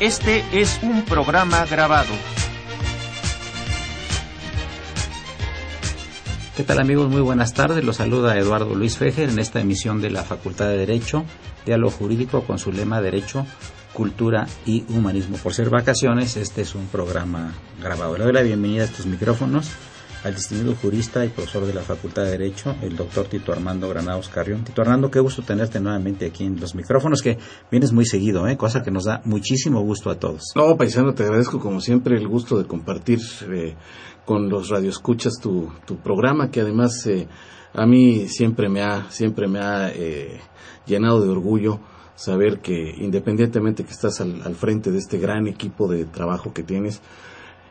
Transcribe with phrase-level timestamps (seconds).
[0.00, 2.12] Este es un programa grabado.
[6.56, 7.08] ¿Qué tal amigos?
[7.08, 7.84] Muy buenas tardes.
[7.84, 11.24] Los saluda Eduardo Luis Fejer en esta emisión de la Facultad de Derecho,
[11.64, 13.46] Diálogo Jurídico con su lema Derecho,
[13.92, 15.36] Cultura y Humanismo.
[15.36, 18.18] Por ser vacaciones, este es un programa grabado.
[18.18, 19.70] Le doy la bienvenida a estos micrófonos
[20.24, 24.30] al distinguido jurista y profesor de la Facultad de Derecho, el doctor Tito Armando Granados
[24.30, 24.64] Carrión.
[24.64, 27.38] Tito Armando, qué gusto tenerte nuevamente aquí en los micrófonos, que
[27.70, 28.56] vienes muy seguido, ¿eh?
[28.56, 30.52] cosa que nos da muchísimo gusto a todos.
[30.56, 33.20] No, paisano, te agradezco como siempre el gusto de compartir
[33.50, 33.76] eh,
[34.24, 37.28] con los radioescuchas tu, tu programa, que además eh,
[37.74, 40.40] a mí siempre me ha, siempre me ha eh,
[40.86, 41.80] llenado de orgullo
[42.14, 46.62] saber que independientemente que estás al, al frente de este gran equipo de trabajo que
[46.62, 47.02] tienes,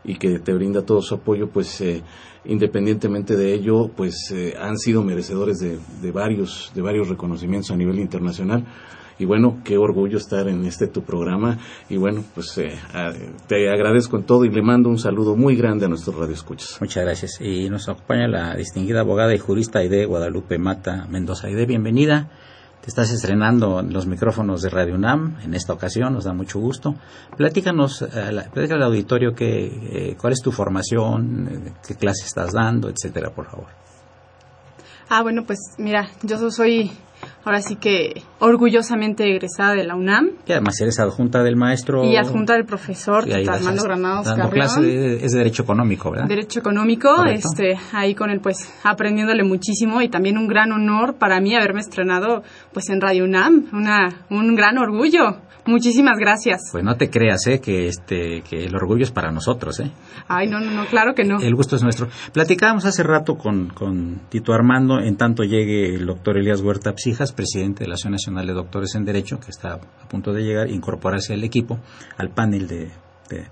[0.03, 2.01] y que te brinda todo su apoyo, pues eh,
[2.45, 7.77] independientemente de ello, pues eh, han sido merecedores de, de, varios, de varios reconocimientos a
[7.77, 8.65] nivel internacional.
[9.19, 11.59] Y bueno, qué orgullo estar en este tu programa.
[11.89, 12.73] Y bueno, pues eh,
[13.47, 16.77] te agradezco en todo y le mando un saludo muy grande a nuestros radioescuchas.
[16.81, 17.39] Muchas gracias.
[17.39, 21.47] Y nos acompaña la distinguida abogada y jurista Aide Guadalupe Mata Mendoza.
[21.47, 22.29] Aide, bienvenida.
[22.83, 26.95] Te estás estrenando los micrófonos de Radio UNAM en esta ocasión, nos da mucho gusto.
[27.37, 28.07] Platícanos, eh,
[28.51, 29.67] platícanos al auditorio que,
[30.11, 33.67] eh, cuál es tu formación, qué clase estás dando, etcétera, por favor.
[35.07, 36.91] Ah, bueno, pues mira, yo soy
[37.43, 40.31] ahora sí que orgullosamente egresada de la UNAM.
[40.45, 42.03] Y además eres adjunta del maestro.
[42.03, 46.27] Y adjunta del profesor Armando Granados dando clase de, es de Derecho Económico, ¿verdad?
[46.27, 51.39] Derecho Económico, este, ahí con él pues aprendiéndole muchísimo y también un gran honor para
[51.39, 55.37] mí haberme estrenado pues en Radio UNAM, una, un gran orgullo.
[55.65, 56.69] Muchísimas gracias.
[56.71, 57.61] Pues no te creas, ¿eh?
[57.61, 59.91] Que, este, que el orgullo es para nosotros, ¿eh?
[60.27, 61.39] Ay, no, no, no, claro que no.
[61.39, 62.09] El gusto es nuestro.
[62.33, 67.31] Platicábamos hace rato con, con Tito Armando, en tanto llegue el doctor Elías Huerta Psijas,
[67.31, 70.69] presidente de la Asociación Nacional de Doctores en Derecho, que está a punto de llegar,
[70.69, 71.79] incorporarse al equipo,
[72.17, 72.91] al panel de,
[73.29, 73.47] de,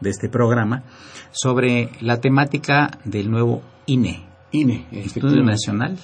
[0.00, 0.84] de este programa,
[1.30, 4.26] sobre la temática del nuevo INE.
[4.52, 5.96] INE, Instituto Nacional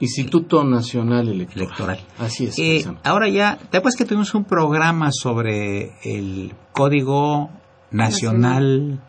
[0.00, 1.66] Instituto Nacional Electoral.
[1.66, 2.00] Electoral.
[2.18, 2.58] Así es.
[2.58, 7.50] Eh, ahora ya, después que tuvimos un programa sobre el Código
[7.90, 9.00] Nacional,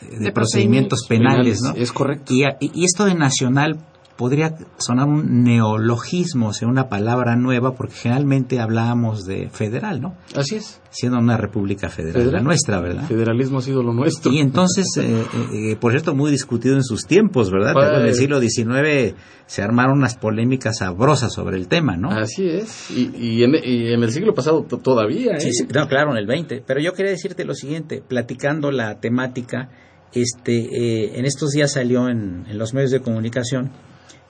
[0.00, 1.82] de, de, procedimientos, procedimientos penales, penales, ¿no?
[1.82, 2.34] Es correcto.
[2.34, 3.78] Y, y, esto de nacional
[4.20, 10.14] podría sonar un neologismo, o sea, una palabra nueva, porque generalmente hablábamos de federal, ¿no?
[10.36, 10.78] Así es.
[10.90, 12.32] Siendo una república federal, federal.
[12.34, 13.08] la nuestra, ¿verdad?
[13.08, 14.30] Federalismo ha sido lo nuestro.
[14.30, 15.24] Y entonces, eh,
[15.54, 17.72] eh, por cierto, muy discutido en sus tiempos, ¿verdad?
[17.98, 19.14] En el siglo XIX
[19.46, 22.10] se armaron unas polémicas sabrosas sobre el tema, ¿no?
[22.10, 22.90] Así es.
[22.90, 25.40] Y, y, en, y en, el siglo pasado todavía, ¿eh?
[25.40, 26.62] Sí, sí, no, claro, en el XX.
[26.66, 29.70] Pero yo quería decirte lo siguiente, platicando la temática,
[30.12, 33.70] este, eh, en estos días salió en, en los medios de comunicación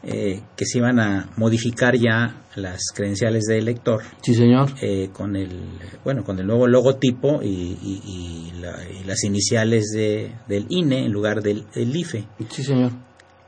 [0.02, 4.02] eh, que se iban a modificar ya las credenciales de elector.
[4.22, 4.70] Sí, señor.
[4.80, 5.50] Eh, con el
[6.04, 11.04] bueno, con el nuevo logotipo y, y, y, la, y las iniciales de, del INE
[11.04, 12.24] en lugar del, del, IFE.
[12.48, 12.92] Sí, señor.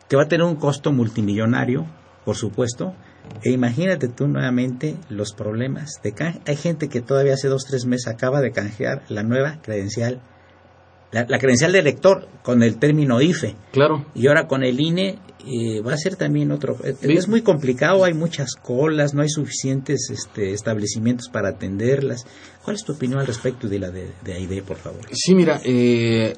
[0.08, 1.87] Que va a tener un costo multimillonario,
[2.25, 2.94] por supuesto.
[3.43, 6.40] E imagínate tú nuevamente los problemas de canje.
[6.46, 10.20] Hay gente que todavía hace dos tres meses acaba de canjear la nueva credencial
[11.12, 13.54] la, credencial de elector con el término IFE.
[13.70, 14.06] Claro.
[14.14, 16.77] Y ahora con el INE eh, va a ser también otro.
[16.85, 22.27] Eh, es muy complicado, hay muchas colas, no hay suficientes este, establecimientos para atenderlas.
[22.65, 25.00] ¿Cuál es tu opinión al respecto de la de, de por favor?
[25.12, 26.35] Sí, mira, eh,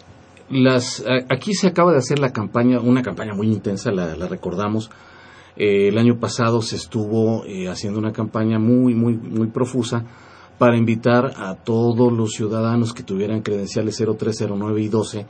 [0.50, 4.90] las, aquí se acaba de hacer la campaña, una campaña muy intensa, la, recordamos.
[5.56, 10.04] el año pasado se estuvo haciendo una campaña muy, muy, muy profusa
[10.58, 15.26] para invitar a todos los ciudadanos que tuvieran credenciales 03, 09 y 12,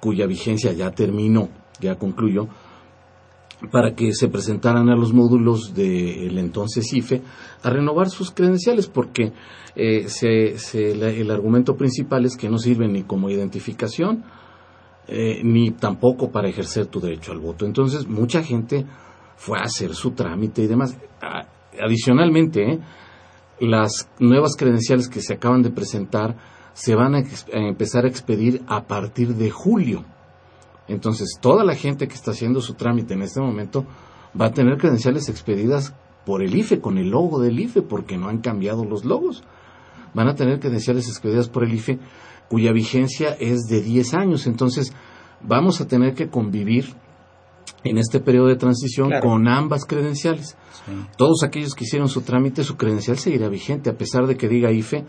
[0.00, 1.48] cuya vigencia ya terminó,
[1.80, 2.48] ya concluyó,
[3.70, 7.22] para que se presentaran a los módulos del entonces IFE
[7.62, 9.32] a renovar sus credenciales, porque
[9.76, 10.06] eh,
[10.74, 14.24] el argumento principal es que no sirven ni como identificación,
[15.06, 17.66] eh, ni tampoco para ejercer tu derecho al voto.
[17.66, 18.86] Entonces, mucha gente
[19.36, 20.96] fue a hacer su trámite y demás.
[21.80, 22.80] Adicionalmente, ¿eh?
[23.60, 26.36] las nuevas credenciales que se acaban de presentar
[26.72, 27.22] se van a,
[27.52, 30.04] empezar a expedir a partir de julio.
[30.88, 33.86] Entonces, toda la gente que está haciendo su trámite en este momento
[34.38, 35.94] va a tener credenciales expedidas
[36.26, 39.44] por el IFE, con el logo del IFE, porque no han cambiado los logos.
[40.14, 41.98] Van a tener credenciales expedidas por el IFE
[42.48, 44.46] cuya vigencia es de 10 años.
[44.46, 44.92] Entonces,
[45.42, 46.94] vamos a tener que convivir
[47.82, 50.56] en este periodo de transición con ambas credenciales.
[51.16, 54.70] Todos aquellos que hicieron su trámite, su credencial seguirá vigente, a pesar de que diga
[54.70, 55.04] IFE,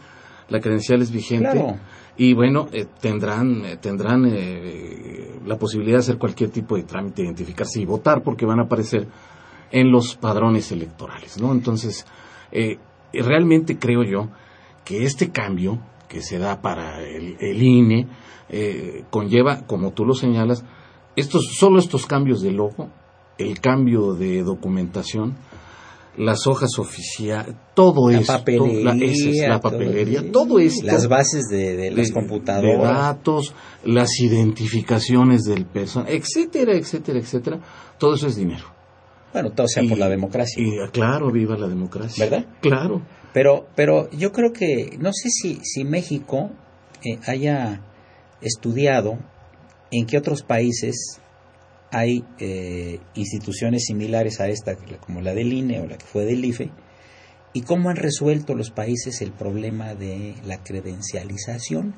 [0.49, 1.77] la credencial es vigente.
[2.17, 7.23] Y bueno, eh, tendrán, eh, tendrán eh, la posibilidad de hacer cualquier tipo de trámite,
[7.23, 9.07] identificarse y votar, porque van a aparecer
[9.71, 11.51] en los padrones electorales, ¿no?
[11.51, 12.05] Entonces,
[13.11, 14.29] realmente creo yo
[14.85, 18.07] que este cambio que se da para el, el INE
[19.09, 20.63] conlleva, como tú lo señalas,
[21.15, 22.89] estos, solo estos cambios de logo,
[23.37, 25.35] el cambio de documentación,
[26.17, 32.11] las hojas oficiales, todo la esto, papelería, la, papelería, todo, esto, las bases de, las
[32.11, 33.53] computadoras, de datos,
[33.83, 37.59] las identificaciones del personal, etcétera, etcétera, etcétera,
[37.97, 38.73] todo eso es dinero.
[39.33, 40.63] Bueno, todo sea por la democracia.
[40.63, 42.25] Y claro, viva la democracia.
[42.25, 42.45] ¿Verdad?
[42.61, 43.01] Claro.
[43.33, 46.51] Pero, pero yo creo que no sé si si México
[47.03, 47.81] eh, haya
[48.39, 49.17] estudiado
[49.91, 51.19] en qué otros países
[51.95, 56.43] hay eh, instituciones similares a esta, como la del INE o la que fue del
[56.43, 56.69] IFE,
[57.53, 61.95] y cómo han resuelto los países el problema de la credencialización.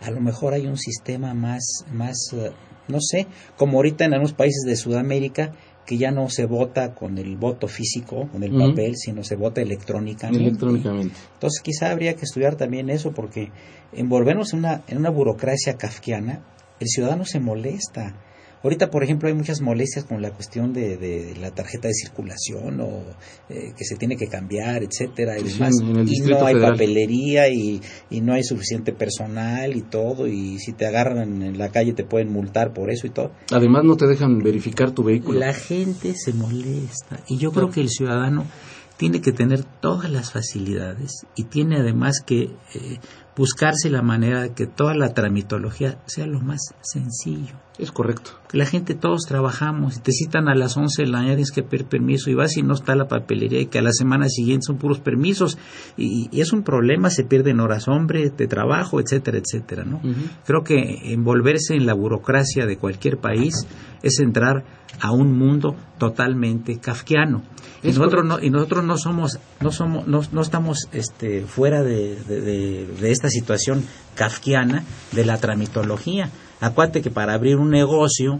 [0.00, 2.52] A lo mejor hay un sistema más, más eh,
[2.86, 3.26] no sé,
[3.56, 5.52] como ahorita en algunos países de Sudamérica,
[5.84, 9.60] que ya no se vota con el voto físico, con el papel, sino se vota
[9.60, 10.46] electrónicamente.
[10.46, 11.16] Electrónicamente.
[11.34, 13.50] Entonces quizá habría que estudiar también eso, porque
[13.92, 16.44] envolvernos en una, en una burocracia kafkiana
[16.78, 18.14] el ciudadano se molesta.
[18.62, 23.04] Ahorita, por ejemplo, hay muchas molestias con la cuestión de, la tarjeta de circulación o
[23.48, 25.74] eh, que se tiene que cambiar, etcétera, y demás.
[25.80, 27.80] y no hay papelería y,
[28.20, 30.26] no hay suficiente personal y todo.
[30.26, 33.32] Y si te agarran en la calle te pueden multar por eso y todo.
[33.50, 35.38] Además, no te dejan verificar tu vehículo.
[35.38, 38.44] La gente se molesta y yo creo que el ciudadano
[39.00, 42.42] tiene que tener todas las facilidades y tiene además que
[42.74, 42.98] eh,
[43.36, 47.54] buscarse la manera de que toda la tramitología sea lo más sencillo.
[47.78, 48.32] Es correcto.
[48.50, 51.52] Que la gente, todos trabajamos, y te citan a las 11 de la mañana, tienes
[51.52, 54.28] que pedir permiso, y vas y no está la papelería, y que a la semana
[54.28, 55.56] siguiente son puros permisos,
[55.96, 60.02] y, es un problema, se pierden horas hombre, de trabajo, etcétera, etcétera, ¿no?
[60.44, 63.66] Creo que envolverse en la burocracia de cualquier país
[64.02, 64.64] es entrar
[65.00, 67.42] a un mundo totalmente kafkiano.
[67.82, 72.16] Y nosotros, no, y nosotros no somos, no somos, no, no estamos este, fuera de,
[72.16, 76.30] de, esta situación kafkiana de la tramitología.
[76.60, 78.38] Acuérdate que para abrir un negocio,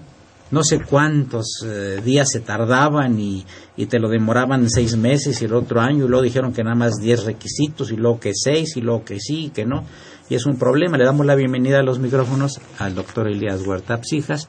[0.51, 5.47] no sé cuántos eh, días se tardaban y, y, te lo demoraban seis meses y
[5.47, 8.77] el otro año y luego dijeron que nada más diez requisitos y luego que seis
[8.77, 9.85] y luego que sí y que no.
[10.29, 10.99] Y es un problema.
[10.99, 14.49] Le damos la bienvenida a los micrófonos al doctor Elías Huerta Psijas,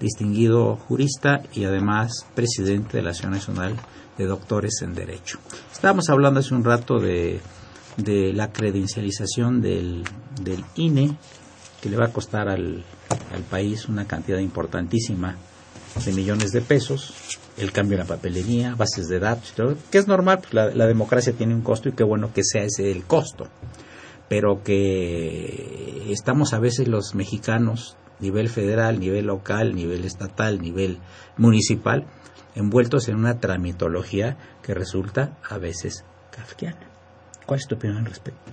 [0.00, 3.76] distinguido jurista y además presidente de la Asociación Nacional
[4.16, 5.38] de Doctores en Derecho.
[5.72, 7.40] Estábamos hablando hace un rato de,
[7.96, 10.04] de la credencialización del,
[10.42, 11.16] del INE,
[11.80, 12.84] que le va a costar al,
[13.32, 15.36] al país una cantidad importantísima
[16.04, 19.54] de millones de pesos, el cambio en la papelería, bases de datos,
[19.90, 22.62] que es normal, pues la, la, democracia tiene un costo y qué bueno que sea
[22.64, 23.48] ese el costo,
[24.28, 30.98] pero que estamos a veces los mexicanos nivel federal, nivel local, nivel estatal, nivel
[31.36, 32.06] municipal,
[32.54, 36.88] envueltos en una tramitología que resulta a veces kafkiana.
[37.46, 38.50] ¿Cuál es tu opinión al respecto?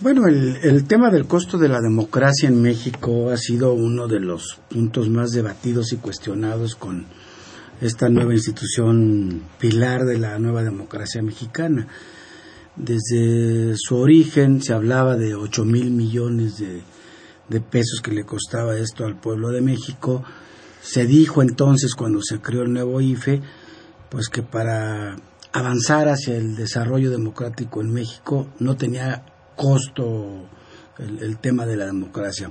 [0.00, 4.60] Bueno, el, tema del costo de la democracia en México ha sido uno de los
[4.68, 7.06] puntos más debatidos y cuestionados con
[7.80, 11.86] esta nueva institución pilar de la nueva democracia mexicana.
[12.74, 16.82] Desde su origen se hablaba de 8 mil millones de
[17.48, 20.24] de pesos que le costaba esto al pueblo de México.
[20.80, 23.42] Se dijo entonces cuando se creó el nuevo IFE,
[24.10, 25.16] pues que para
[25.52, 29.24] avanzar hacia el desarrollo democrático en México no tenía
[29.56, 30.48] costo
[30.98, 32.50] el, tema de la democracia.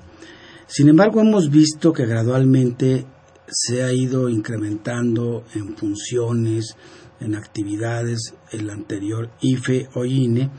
[0.67, 3.05] Sin embargo, hemos visto que gradualmente
[3.47, 6.75] se ha ido incrementando en funciones,
[7.19, 10.49] en actividades el anterior IFE o INE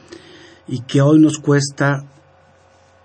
[0.68, 2.04] y que hoy nos cuesta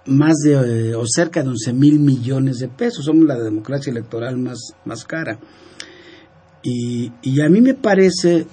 [0.10, 3.06] más de o cerca de 11 mil millones de pesos.
[3.06, 5.40] Somos la democracia electoral más, más cara.
[6.64, 8.48] Y, y a mí me parece,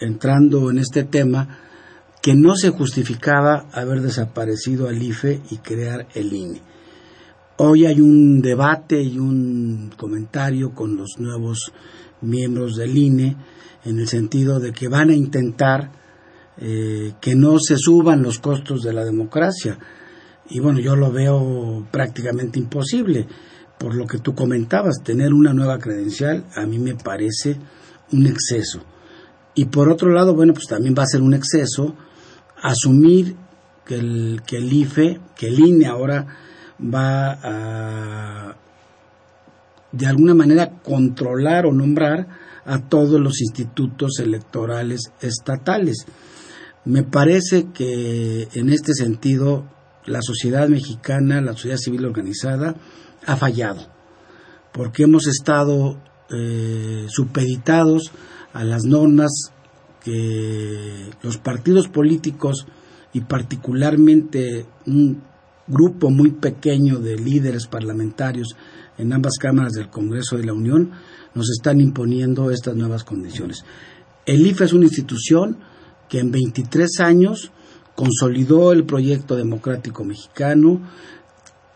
[0.00, 1.58] entrando en este tema,
[2.20, 6.62] que no se justificaba haber desaparecido al IFE y crear el INE.
[7.58, 11.72] Hoy hay un debate y un comentario con los nuevos
[12.20, 13.36] miembros del INE
[13.84, 15.90] en el sentido de que van a intentar
[16.58, 19.78] eh, que no se suban los costos de la democracia.
[20.54, 23.26] Y bueno, yo lo veo prácticamente imposible.
[23.78, 27.56] Por lo que tú comentabas, tener una nueva credencial a mí me parece
[28.12, 28.84] un exceso.
[29.54, 31.96] Y por otro lado, bueno, pues también va a ser un exceso
[32.62, 33.34] asumir
[33.86, 36.26] que el, que el IFE, que el INE ahora
[36.82, 38.56] va a
[39.90, 42.28] de alguna manera controlar o nombrar
[42.66, 46.06] a todos los institutos electorales estatales.
[46.84, 49.64] Me parece que en este sentido
[50.06, 52.74] la sociedad mexicana, la sociedad civil organizada,
[53.26, 53.86] ha fallado,
[54.72, 58.10] porque hemos estado eh, supeditados
[58.52, 59.30] a las normas
[60.02, 62.66] que los partidos políticos
[63.12, 65.22] y particularmente un
[65.68, 68.56] grupo muy pequeño de líderes parlamentarios
[68.98, 70.90] en ambas cámaras del Congreso de la Unión
[71.34, 73.64] nos están imponiendo estas nuevas condiciones.
[74.26, 75.58] El IFE es una institución
[76.08, 77.52] que en 23 años
[77.94, 80.80] consolidó el proyecto democrático mexicano,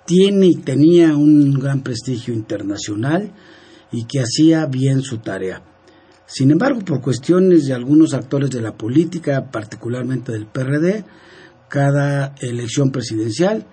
[0.06, 3.32] tiene y tenía un gran prestigio internacional
[3.92, 5.62] y que hacía bien su tarea.
[6.26, 11.04] Sin embargo, por cuestiones de algunos actores de la política, particularmente del PRD,
[11.68, 13.66] cada elección presidencial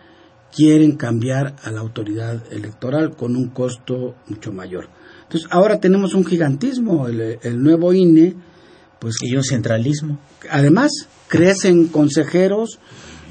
[0.55, 4.87] quieren cambiar a la autoridad electoral con un costo mucho mayor.
[5.23, 8.35] Entonces, ahora tenemos un gigantismo, el, nuevo INE,
[8.99, 9.15] pues...
[9.21, 10.19] Y un centralismo.
[10.49, 10.91] Además,
[11.33, 12.77] crecen consejeros,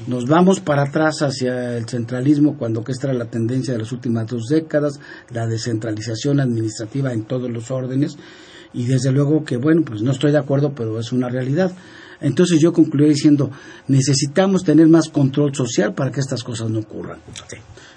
[0.08, 3.92] nos vamos para atrás hacia el centralismo cuando que esta era la tendencia de las
[3.92, 4.98] últimas dos décadas,
[5.30, 8.16] la descentralización administrativa en todos los órdenes,
[8.74, 11.70] y desde luego que, bueno, pues no estoy de acuerdo, pero es una realidad.
[12.20, 13.52] Entonces yo concluí diciendo,
[13.86, 17.20] necesitamos tener más control social para que estas cosas no ocurran.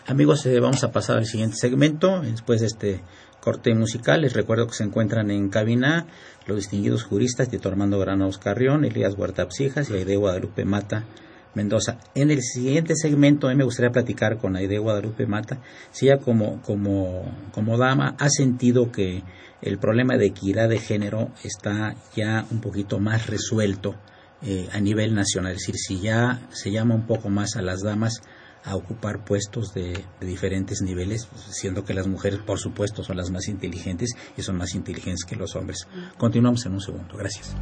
[0.06, 3.02] Amigos, eh, vamos a pasar al siguiente segmento, después de este
[3.46, 4.22] corte musical.
[4.22, 6.08] Les recuerdo que se encuentran en cabina
[6.48, 11.06] los distinguidos juristas Tito Armando Granados Carrión, Elías Huerta Psijas y Aide Guadalupe Mata
[11.54, 12.00] Mendoza.
[12.16, 15.60] En el siguiente segmento me gustaría platicar con Aide Guadalupe Mata
[15.92, 19.22] si ella como, como, como dama ha sentido que
[19.62, 23.94] el problema de equidad de género está ya un poquito más resuelto
[24.42, 27.82] eh, a nivel nacional, es decir, si ya se llama un poco más a las
[27.82, 28.22] damas
[28.65, 33.48] a ocupar puestos de, diferentes niveles, siendo que las mujeres, por supuesto, son las más
[33.48, 35.88] inteligentes y son más inteligentes que los hombres.
[36.17, 37.15] Continuamos en un segundo.
[37.17, 37.55] Gracias.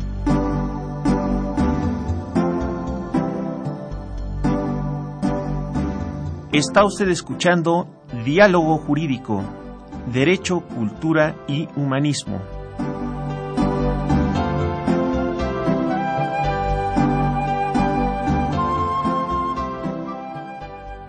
[6.53, 9.43] Está usted escuchando Diálogo Jurídico,
[10.13, 12.52] Derecho, Cultura y Humanismo.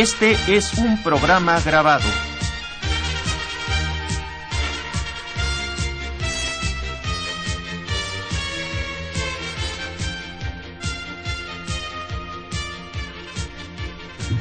[0.00, 2.08] Este es un programa grabado.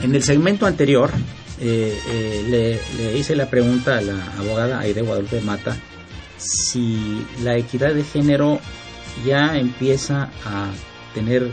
[0.01, 1.11] En el segmento anterior
[1.59, 5.75] eh, eh, le, hice la pregunta a la abogada Aide Guadalupe Mata
[6.37, 8.61] si la equidad de género
[9.25, 10.69] ya empieza a
[11.13, 11.51] tener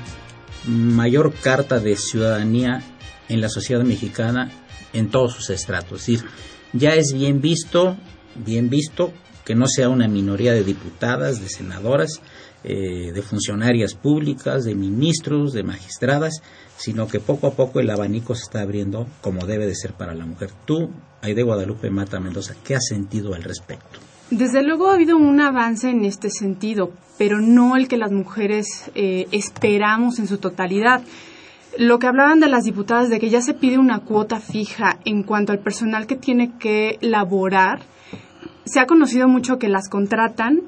[0.64, 2.84] mayor carta de ciudadanía
[3.28, 4.50] en la sociedad mexicana
[4.92, 6.00] en todos sus estratos.
[6.00, 6.25] Es decir,
[6.73, 7.97] ya es bien visto,
[8.35, 9.12] bien visto
[9.45, 12.21] que no sea una minoría de diputadas, de senadoras,
[12.64, 16.42] eh, de funcionarias públicas, de ministros, de magistradas,
[16.76, 20.14] sino que poco a poco el abanico se está abriendo como debe de ser para
[20.14, 20.50] la mujer.
[20.64, 20.90] Tú,
[21.23, 24.00] Aide Guadalupe Mata Mendoza, ¿qué has sentido al respecto?
[24.30, 28.90] Desde luego ha habido un avance en este sentido, pero no el que las mujeres
[28.97, 31.02] eh, esperamos en su totalidad.
[31.78, 35.23] Lo que hablaban de las diputadas de que ya se pide una cuota fija en
[35.23, 37.80] cuanto al personal que tiene que laborar,
[38.64, 40.62] se ha conocido mucho que las contratan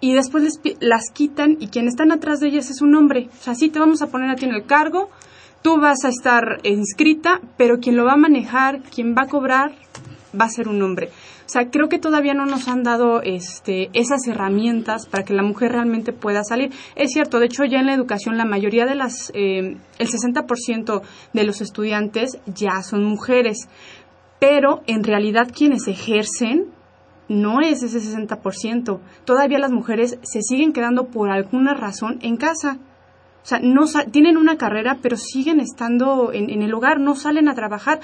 [0.00, 3.28] y después las quitan y quien están atrás de ellas es un hombre.
[3.38, 5.08] O sea, sí te vamos a poner a ti en el cargo,
[5.62, 9.72] tú vas a estar inscrita, pero quien lo va a manejar, quien va a cobrar,
[10.38, 11.10] va a ser un hombre.
[11.48, 15.42] O sea, creo que todavía no nos han dado este, esas herramientas para que la
[15.42, 16.72] mujer realmente pueda salir.
[16.94, 21.00] Es cierto, de hecho ya en la educación la mayoría de las, eh, el 60%
[21.32, 23.66] de los estudiantes ya son mujeres,
[24.38, 26.66] pero en realidad quienes ejercen
[27.28, 29.00] no es ese 60%.
[29.24, 32.76] Todavía las mujeres se siguen quedando por alguna razón en casa.
[33.42, 37.48] O sea, no tienen una carrera, pero siguen estando en, en el hogar, no salen
[37.48, 38.00] a trabajar.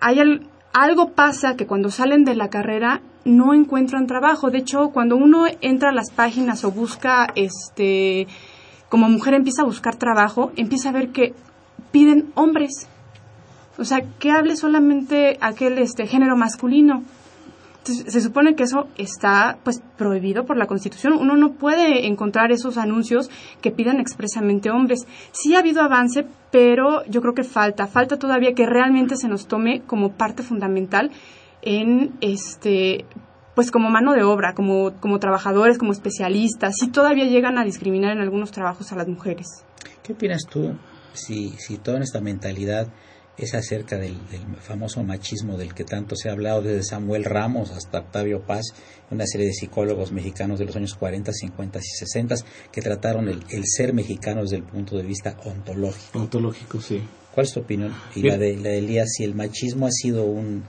[0.00, 4.50] Hay al, algo pasa que cuando salen de la carrera no encuentran trabajo.
[4.50, 8.26] De hecho, cuando uno entra a las páginas o busca, este,
[8.90, 11.32] como mujer empieza a buscar trabajo, empieza a ver que
[11.92, 12.88] piden hombres.
[13.78, 17.04] O sea, que hable solamente aquel este, género masculino
[17.92, 21.14] se supone que eso está pues prohibido por la Constitución.
[21.14, 25.06] Uno no puede encontrar esos anuncios que pidan expresamente hombres.
[25.32, 29.46] Sí ha habido avance, pero yo creo que falta, falta todavía que realmente se nos
[29.46, 31.10] tome como parte fundamental
[31.62, 33.04] en este
[33.54, 38.12] pues como mano de obra, como, como trabajadores, como especialistas, si todavía llegan a discriminar
[38.12, 39.64] en algunos trabajos a las mujeres.
[40.02, 40.76] ¿Qué opinas tú
[41.14, 42.88] si, si toda esta mentalidad
[43.38, 44.16] es acerca del,
[44.60, 48.66] famoso machismo del que tanto se ha hablado desde Samuel Ramos hasta Octavio Paz,
[49.10, 52.36] una serie de psicólogos mexicanos de los años 40, 50 y 60
[52.72, 56.18] que trataron el, ser mexicano desde el punto de vista ontológico.
[56.18, 57.02] Ontológico, sí.
[57.34, 57.94] ¿Cuál es tu opinión?
[58.14, 60.64] Y la de, la Elías, si el machismo ha sido un,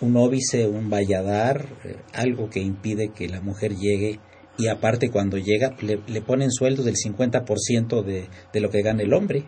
[0.00, 4.18] un, óbice, un valladar, eh, algo que impide que la mujer llegue
[4.58, 9.02] y aparte cuando llega le, le ponen sueldos del 50% de, de lo que gana
[9.02, 9.44] el hombre.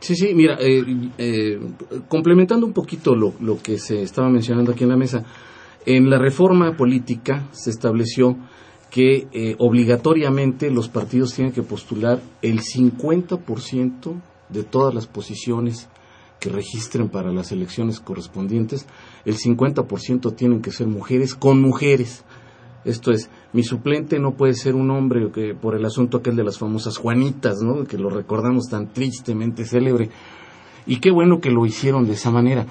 [0.00, 0.84] Sí, sí, mira, eh,
[1.16, 1.60] eh,
[2.08, 5.24] complementando un poquito lo, lo, que se estaba mencionando aquí en la mesa,
[5.86, 8.36] en la reforma política se estableció
[8.90, 14.14] que eh, obligatoriamente los partidos tienen que postular el 50%
[14.50, 15.88] de todas las posiciones
[16.38, 18.86] que registren para las elecciones correspondientes,
[19.24, 22.24] el 50% tienen que ser mujeres con mujeres.
[22.84, 26.44] Esto es, mi suplente no puede ser un hombre que por el asunto aquel de
[26.44, 27.84] las famosas Juanitas, ¿no?
[27.84, 30.10] Que lo recordamos tan tristemente célebre.
[30.86, 32.66] Y qué bueno que lo hicieron de esa manera.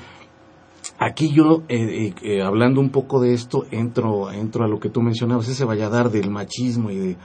[0.99, 4.89] Aquí yo, eh, eh, eh, hablando un poco de esto, entro, entro a lo que
[4.89, 7.17] tú mencionabas, ese valladar del machismo y de,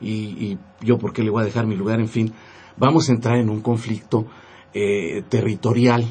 [0.00, 2.32] y, y yo por qué le voy a dejar mi lugar, en fin,
[2.76, 4.26] vamos a entrar en un conflicto
[5.28, 6.04] territorial,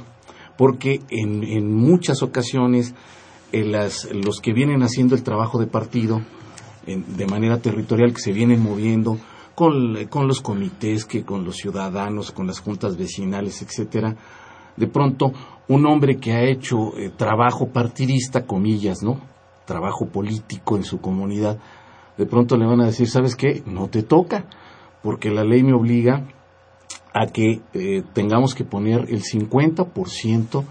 [0.57, 2.93] porque en, en muchas ocasiones
[3.51, 6.21] los que vienen haciendo el trabajo de partido
[6.85, 9.17] de manera territorial, que se vienen moviendo
[9.55, 14.15] con, los comités, que con los ciudadanos, con las juntas vecinales, etcétera,
[14.77, 15.33] de pronto
[15.67, 19.19] un hombre que ha hecho eh, trabajo partidista, comillas, ¿no?
[19.65, 21.59] Trabajo político en su comunidad,
[22.17, 23.61] de pronto le van a decir, ¿sabes qué?
[23.65, 24.45] No te toca,
[25.03, 26.25] porque la ley me obliga
[27.13, 30.63] a que eh, tengamos que poner el 50%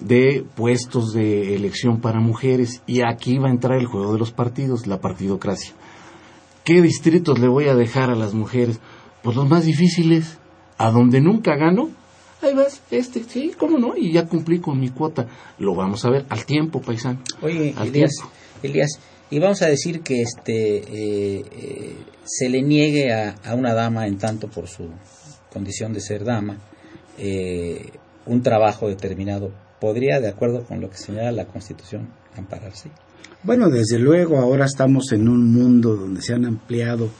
[0.00, 4.32] de puestos de elección para mujeres y aquí va a entrar el juego de los
[4.32, 5.72] partidos, la partidocracia.
[6.64, 8.80] ¿Qué distritos le voy a dejar a las mujeres?
[9.22, 10.38] Pues los más difíciles,
[10.78, 11.90] a donde nunca gano,
[12.42, 15.26] ahí vas, este, sí, cómo no, y ya cumplí con mi cuota.
[15.58, 17.20] Lo vamos a ver al tiempo, paisano.
[17.42, 18.12] Oye, Elías,
[18.62, 18.98] Elías,
[19.30, 24.06] y vamos a decir que este eh, eh, se le niegue a, a, una dama,
[24.06, 24.88] en tanto por su
[25.52, 26.58] condición de ser dama,
[27.18, 27.90] eh,
[28.26, 29.52] un trabajo determinado
[29.84, 32.90] podría, de acuerdo con lo que señala la Constitución, ampararse?
[33.42, 37.10] Bueno, desde luego, ahora estamos en un mundo donde se han ampliado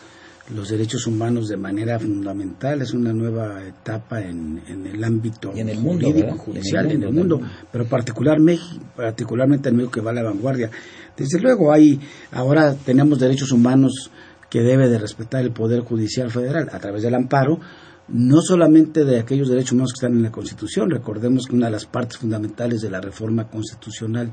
[0.54, 5.78] los derechos humanos de manera fundamental, es una nueva etapa en, el ámbito en el
[5.78, 8.62] mundo, jurídico, judicial, en el mundo, pero particularmente,
[8.96, 10.70] particularmente en México que va a la vanguardia.
[11.14, 12.00] Desde luego hay,
[12.32, 14.10] ahora tenemos derechos humanos
[14.48, 17.60] que debe de respetar el Poder Judicial Federal a través del amparo,
[18.08, 21.72] no solamente de aquellos derechos humanos que están en la Constitución, recordemos que una de
[21.72, 24.30] las partes fundamentales de la reforma constitucional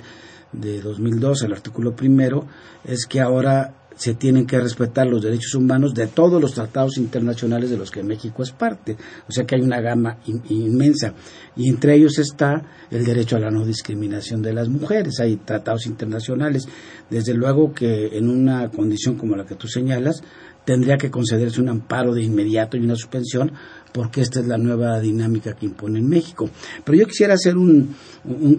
[0.51, 2.45] de 2002, el artículo primero,
[2.83, 7.69] es que ahora se tienen que respetar los derechos humanos de todos los tratados internacionales
[7.69, 8.97] de los que México es parte.
[9.27, 10.17] O sea que hay una gama
[10.49, 11.13] inmensa.
[11.55, 15.19] Y entre ellos está el derecho a la no discriminación de las mujeres.
[15.19, 16.67] Hay tratados internacionales.
[17.09, 20.23] Desde luego que en una condición como la que tú señalas,
[20.65, 23.51] tendría que concederse un amparo de inmediato y una suspensión
[23.91, 26.49] porque esta es la nueva dinámica que impone en México.
[26.83, 27.95] Pero yo quisiera hacer un,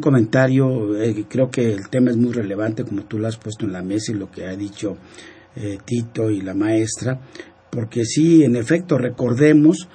[0.00, 3.72] comentario, eh, creo que el tema es muy relevante como tú lo has puesto en
[3.72, 4.96] la mesa y lo que ha dicho
[5.56, 7.20] eh, Tito y la maestra,
[7.70, 9.88] porque sí, en efecto, recordemos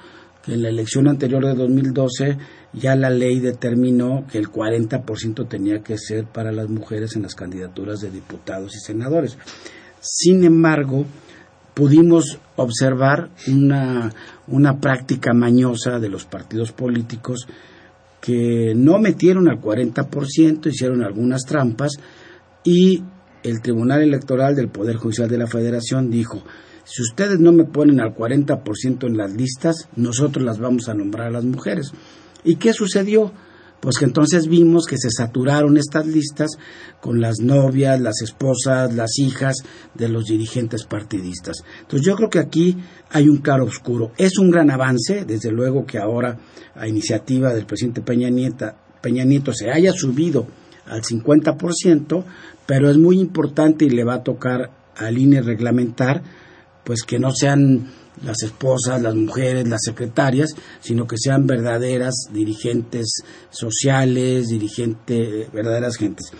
[0.44, 2.38] que en la elección anterior de 2012
[2.72, 7.34] ya la ley determinó que el 40% tenía que ser para las mujeres en las
[7.34, 9.38] candidaturas de diputados y senadores.
[10.00, 11.04] Sin embargo,
[11.78, 14.12] pudimos observar una,
[14.48, 17.46] una práctica mañosa de los partidos políticos
[18.20, 21.92] que no metieron al 40%, hicieron algunas trampas
[22.64, 23.04] y
[23.44, 26.42] el Tribunal Electoral del Poder Judicial de la Federación dijo,
[26.82, 31.28] si ustedes no me ponen al 40% en las listas, nosotros las vamos a nombrar
[31.28, 31.92] a las mujeres.
[32.42, 33.30] ¿Y qué sucedió?
[33.80, 36.50] Pues que entonces vimos que se saturaron estas listas
[37.00, 39.56] con las novias, las esposas, las hijas
[39.94, 41.58] de los dirigentes partidistas.
[41.80, 42.76] Entonces yo creo que aquí
[43.10, 44.12] hay un claro oscuro.
[44.16, 46.38] Es un gran avance, desde luego que ahora
[46.74, 48.28] a iniciativa del presidente Peña,
[49.00, 50.46] Peña Nieto se haya subido
[50.86, 52.24] al 50%,
[52.66, 56.22] pero es muy importante y le va a tocar al INE reglamentar
[56.84, 57.86] pues que no sean
[58.24, 66.32] las esposas, las mujeres, las secretarias, sino que sean verdaderas dirigentes sociales, dirigentes, verdaderas gentes.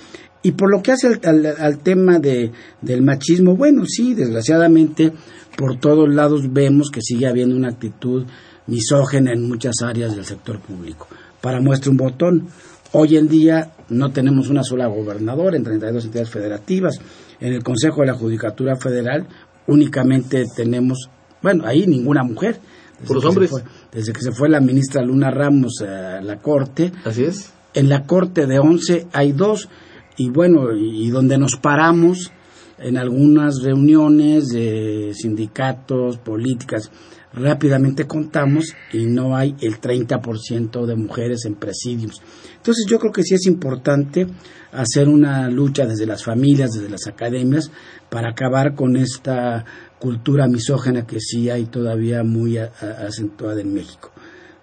[0.43, 5.13] Y por lo que hace al, tema de, del machismo, bueno, sí, desgraciadamente
[5.57, 8.25] por todos lados vemos que sigue habiendo una actitud
[8.69, 11.09] misógena en muchas áreas del sector público.
[11.41, 12.49] Para muestra un botón,
[12.93, 17.01] hoy en día no tenemos una sola gobernadora en 32 entidades federativas.
[17.41, 19.27] En el Consejo de la Judicatura Federal
[19.67, 21.11] únicamente tenemos
[21.43, 22.59] bueno, ahí ninguna mujer.
[23.07, 23.53] ¿Por los hombres?
[23.93, 26.93] desde que se fue la ministra Luna Ramos a la corte.
[27.05, 27.53] Así es.
[27.75, 29.69] En la corte de 11 hay dos.
[30.17, 32.33] Y bueno, y, donde nos paramos
[32.79, 36.91] en algunas reuniones de sindicatos, políticas,
[37.33, 42.21] rápidamente contamos y no hay el 30% de mujeres en presidios.
[42.57, 44.27] Entonces yo creo que sí es importante
[44.73, 47.71] hacer una lucha desde las familias, desde las academias,
[48.11, 49.65] para acabar con esta
[49.99, 54.11] cultura misógena que sí hay todavía muy acentuada en México.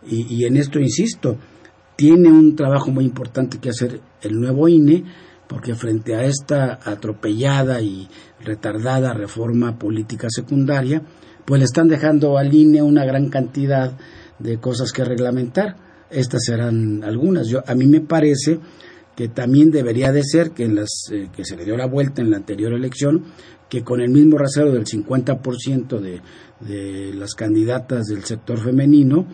[0.08, 1.38] Y, en esto insisto,
[1.96, 5.04] tiene un trabajo muy importante que hacer el nuevo INE,
[5.48, 8.08] porque frente a esta atropellada y
[8.44, 11.02] retardada reforma política secundaria,
[11.46, 13.98] pues le están dejando al INE una gran cantidad
[14.40, 15.76] de cosas que reglamentar.
[16.10, 17.48] Estas serán algunas.
[17.48, 18.60] Yo, a mí me parece
[19.16, 22.22] que también debería de ser que, en las, eh, que se le dio la vuelta
[22.22, 23.26] en la anterior elección,
[23.70, 26.22] que con el mismo rasero del 50% de,
[26.60, 29.26] de las candidatas del sector femenino,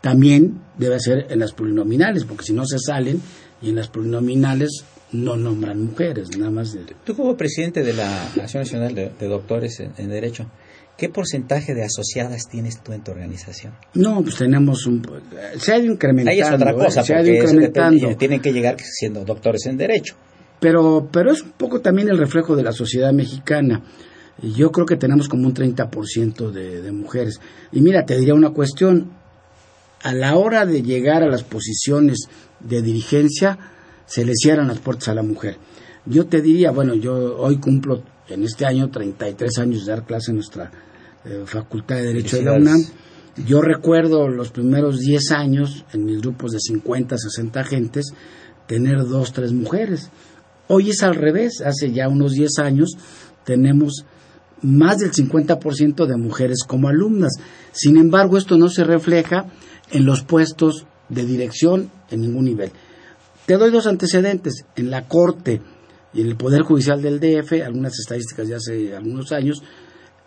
[0.00, 3.20] también debe ser en las plurinominales, porque si no se salen
[3.62, 6.76] y en las plurinominales no nombran mujeres, nada más.
[7.04, 10.46] Tú como presidente de la Nación Nacional de, Doctores en, Derecho,
[10.96, 13.74] ¿qué porcentaje de asociadas tienes tú en tu organización?
[13.94, 15.02] No, pues tenemos un...
[15.58, 16.30] Se ha ido incrementando.
[16.30, 16.74] Ahí es otra ¿eh?
[16.74, 18.16] cosa, se ha ido incrementando.
[18.16, 20.16] tienen que llegar siendo doctores en Derecho
[20.64, 23.82] pero, pero es un poco también el reflejo de la sociedad mexicana.
[24.42, 27.38] Yo creo que tenemos como un 30% de, de mujeres.
[27.70, 29.12] Y mira, te diría una cuestión.
[30.02, 32.28] A la hora de llegar a las posiciones
[32.60, 33.58] de dirigencia,
[34.06, 35.58] se le cierran las puertas a la mujer.
[36.06, 40.30] Yo te diría, bueno, yo hoy cumplo en este año 33 años de dar clase
[40.30, 40.70] en nuestra
[41.24, 42.80] eh, Facultad de Derecho de la UNAM.
[43.46, 48.12] Yo recuerdo los primeros 10 años, en mis grupos de 50, 60 agentes,
[48.66, 50.10] tener dos, tres mujeres.
[50.68, 52.90] Hoy es al revés, hace ya unos 10 años
[53.44, 54.04] tenemos
[54.62, 57.32] más del 50% de mujeres como alumnas.
[57.72, 59.46] Sin embargo, esto no se refleja
[59.90, 62.70] en los puestos de dirección en ningún nivel.
[63.46, 64.64] Te doy dos antecedentes.
[64.76, 65.60] En la Corte
[66.14, 69.62] y en el Poder Judicial del DF, algunas estadísticas de hace algunos años,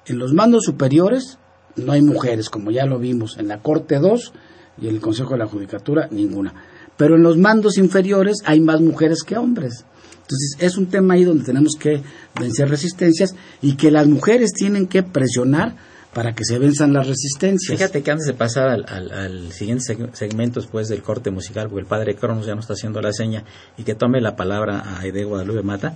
[0.05, 1.39] en los mandos superiores
[1.77, 3.37] no hay mujeres, como ya lo vimos.
[3.37, 4.33] En la Corte 2
[4.81, 6.53] y en el Consejo de la Judicatura, ninguna.
[6.97, 9.85] Pero en los mandos inferiores hay más mujeres que hombres.
[10.13, 12.01] Entonces es un tema ahí donde tenemos que
[12.37, 15.75] vencer resistencias y que las mujeres tienen que presionar
[16.17, 17.77] para que se venzan las resistencias.
[17.77, 21.85] Fíjate que antes de pasar al, al, siguiente segmento después del corte musical, porque el
[21.85, 23.43] padre Cronos ya nos está haciendo la seña
[23.77, 25.95] y que tome la palabra a Aide Guadalupe Mata,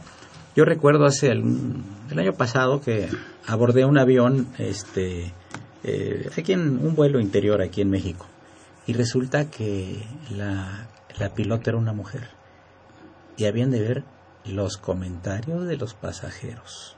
[0.55, 1.43] yo recuerdo hace el,
[2.11, 3.09] el año pasado que
[3.47, 5.33] abordé un avión este,
[5.83, 8.27] eh, aquí en un vuelo interior aquí en México
[8.85, 12.29] y resulta que la, la pilota era una mujer
[13.37, 14.03] y habían de ver
[14.45, 16.95] los comentarios de los pasajeros.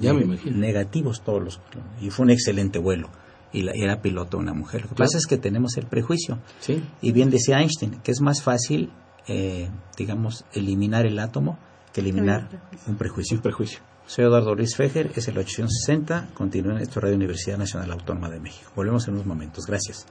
[0.00, 0.56] Ya me imagino.
[0.56, 1.60] Negativos todos los.
[2.00, 3.08] Y fue un excelente vuelo.
[3.52, 4.82] Y la, era piloto una mujer.
[4.82, 6.38] Lo que pasa es que tenemos el prejuicio.
[6.60, 6.82] Sí.
[7.02, 8.90] Y bien decía Einstein que es más fácil,
[9.28, 11.58] eh, digamos, eliminar el átomo
[11.92, 12.48] que eliminar
[12.86, 13.36] un prejuicio.
[13.36, 13.80] Un prejuicio.
[14.06, 16.30] Soy Eduardo Luis Fejer, es el 860.
[16.34, 18.70] Continúen en esto Radio Universidad Nacional Autónoma de México.
[18.74, 19.64] Volvemos en unos momentos.
[19.66, 20.06] Gracias.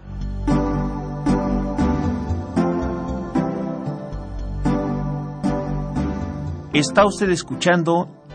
[6.73, 8.20] Está usted escuchando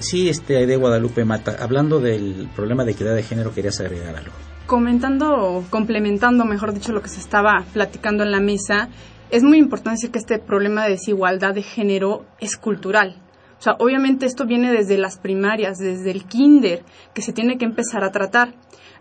[0.00, 4.32] Sí, este de Guadalupe Mata, hablando del problema de equidad de género, querías agregar algo.
[4.66, 8.90] Comentando, complementando, mejor dicho, lo que se estaba platicando en la mesa,
[9.30, 13.16] es muy importante decir que este problema de desigualdad de género es cultural.
[13.58, 16.82] O sea, obviamente esto viene desde las primarias, desde el kinder,
[17.14, 18.52] que se tiene que empezar a tratar.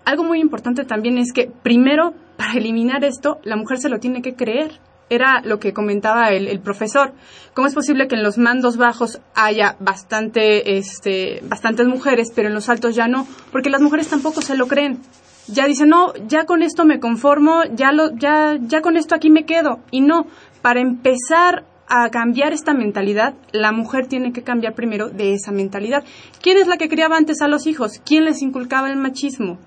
[0.06, 4.22] Algo muy importante también es que, primero, para eliminar esto, la mujer se lo tiene
[4.22, 4.80] que creer
[5.12, 7.12] era lo que comentaba el, profesor.
[7.54, 12.54] ¿Cómo es posible que en los mandos bajos haya bastante, este, bastantes mujeres, pero en
[12.54, 13.28] los altos ya no?
[13.52, 15.00] Porque las mujeres tampoco se lo creen.
[15.48, 19.30] Ya dicen, no, ya con esto me conformo, ya, lo, ya, ya con esto aquí
[19.30, 19.80] me quedo.
[19.92, 20.28] Y no,
[20.62, 26.06] para empezar a cambiar esta mentalidad, la mujer tiene que cambiar primero de esa mentalidad.
[26.42, 28.00] ¿Quién es la que criaba antes a los hijos?
[28.06, 29.58] ¿Quién les inculcaba el machismo?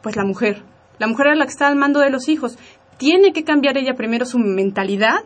[0.00, 0.62] Pues la mujer.
[0.98, 2.58] La mujer era la que estaba al mando de los hijos
[2.98, 5.20] tiene que cambiar ella primero su mentalidad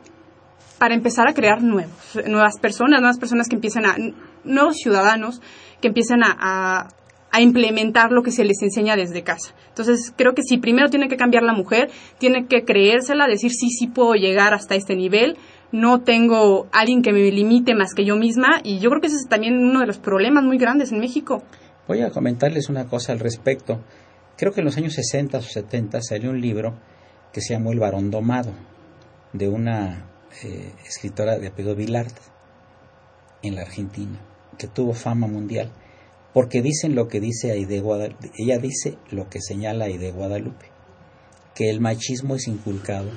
[0.78, 3.96] para empezar a crear nuevos, nuevas personas, nuevas personas que empiecen a,
[4.44, 5.40] nuevos ciudadanos
[5.80, 6.88] que empiecen a,
[7.30, 9.54] a, implementar lo que se les enseña desde casa.
[9.68, 13.70] Entonces, creo que si primero tiene que cambiar la mujer, tiene que creérsela, decir sí,
[13.70, 15.36] sí puedo llegar hasta este nivel,
[15.72, 19.16] no tengo alguien que me limite más que yo misma, y yo creo que ese
[19.16, 21.42] es también uno de los problemas muy grandes en México.
[21.88, 23.80] Voy a comentarles una cosa al respecto.
[24.36, 26.74] Creo que en los años 60 o 70 salió un libro
[27.32, 28.52] que se llamó El varón domado,
[29.32, 30.10] de una
[30.42, 32.12] eh, escritora de apellido Villard
[33.42, 34.20] en la Argentina,
[34.58, 35.72] que tuvo fama mundial,
[36.32, 40.66] porque dicen lo que dice Aide Guadalupe, ella dice lo que señala Aide Guadalupe,
[41.54, 43.10] que el machismo es inculcado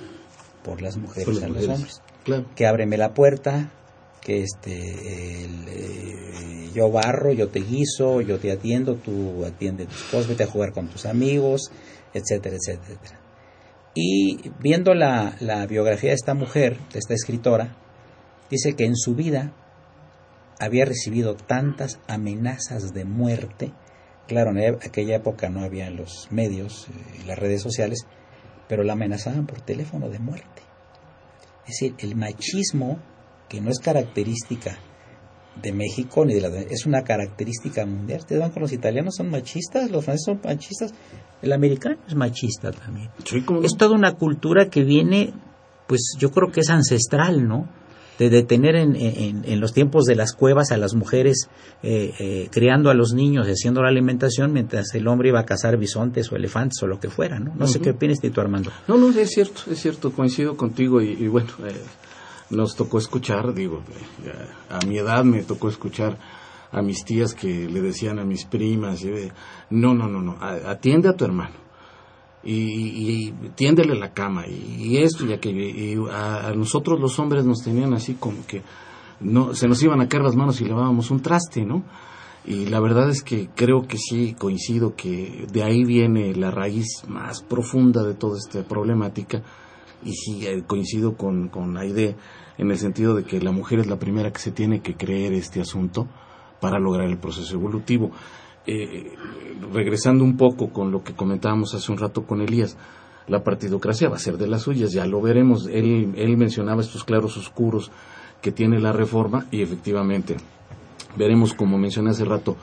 [0.63, 2.01] por las mujeres a los hombres,
[2.55, 3.71] que ábreme la puerta,
[4.21, 10.27] que este eh, yo barro, yo te guiso, yo te atiendo, tú atiendes tus cosas,
[10.27, 11.71] vete a jugar con tus amigos,
[12.13, 13.24] etcétera, etcétera, etcétera.
[13.95, 17.77] Y viendo la, la biografía de esta mujer, de esta escritora,
[18.51, 19.53] dice que en su vida
[20.59, 23.71] había recibido tantas amenazas de muerte.
[24.27, 28.05] Claro, en aquella época no había los medios eh, y las redes sociales,
[28.67, 30.61] pero la amenazaban por teléfono de muerte.
[31.65, 32.99] Es decir, el machismo,
[33.47, 34.77] que no es característica
[35.61, 38.19] de México ni de la es una característica mundial.
[38.19, 40.93] ¿Ustedes van con los italianos son machistas, los franceses son machistas,
[41.41, 43.09] el americano es machista también.
[43.63, 45.33] Es toda una cultura que viene,
[45.87, 47.67] pues yo creo que es ancestral, ¿no?
[48.17, 51.49] de detener en, en, los tiempos de las cuevas a las mujeres
[51.83, 55.45] eh, eh, criando a los niños y haciendo la alimentación mientras el hombre iba a
[55.45, 57.53] cazar bisontes o elefantes o lo que fuera, ¿no?
[57.55, 58.71] No sé qué opinas tú, Armando.
[58.87, 61.73] No, no, es cierto, es cierto, coincido contigo y, bueno, eh,
[62.49, 63.81] nos tocó escuchar, digo,
[64.69, 66.17] a mi edad me tocó escuchar
[66.71, 69.03] a mis tías que le decían a mis primas,
[69.69, 71.65] no, no, no, no, atiende a tu hermano
[72.45, 75.61] y, tiéndele la cama y, esto y aquello.
[75.61, 78.61] Y a, nosotros los hombres nos tenían así como que
[79.19, 81.83] no se nos iban a caer las manos y lavábamos un traste, ¿no?
[82.45, 87.03] Y la verdad es que creo que sí coincido que de ahí viene la raíz
[87.07, 89.41] más profunda de toda esta problemática
[90.05, 92.15] y sí eh, coincido con, con Aide
[92.57, 95.33] en el sentido de que la mujer es la primera que se tiene que creer
[95.33, 96.07] este asunto
[96.61, 98.11] para lograr el proceso evolutivo.
[98.67, 99.13] Eh,
[99.73, 102.77] regresando un poco con lo que comentábamos hace un rato con Elías,
[103.27, 105.67] la partidocracia va a ser de las suyas, ya lo veremos.
[105.67, 107.91] Él, él mencionaba estos claros oscuros
[108.41, 110.37] que tiene la reforma y efectivamente
[111.17, 112.55] veremos, como mencioné hace rato,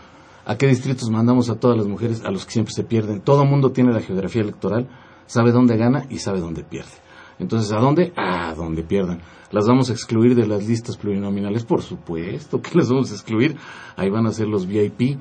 [0.45, 3.21] a qué distritos mandamos a todas las mujeres, a los que siempre se pierden.
[3.21, 4.89] Todo mundo tiene la geografía electoral,
[5.27, 6.91] sabe dónde gana y sabe dónde pierde.
[7.39, 8.13] Entonces, ¿a dónde?
[8.17, 9.21] A dónde pierdan.
[9.51, 11.65] ¿Las vamos a excluir de las listas plurinominales?
[11.65, 13.57] Por supuesto que las vamos a excluir.
[13.97, 15.19] Ahí van a ser los VIP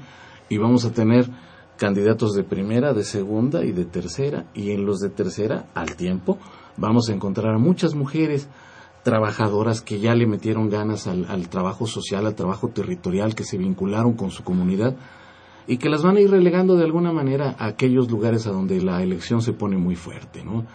[0.50, 1.30] y vamos a tener
[1.78, 6.38] candidatos de primera, de segunda y de tercera, y en los de tercera, al tiempo,
[6.78, 8.48] vamos a encontrar a muchas mujeres
[9.04, 14.14] trabajadoras que ya le metieron ganas al, trabajo social, al trabajo territorial, que se vincularon
[14.14, 14.96] con su comunidad
[15.66, 18.80] y que las van a ir relegando de alguna manera a aquellos lugares a donde
[18.82, 20.66] la elección se pone muy fuerte, ¿no?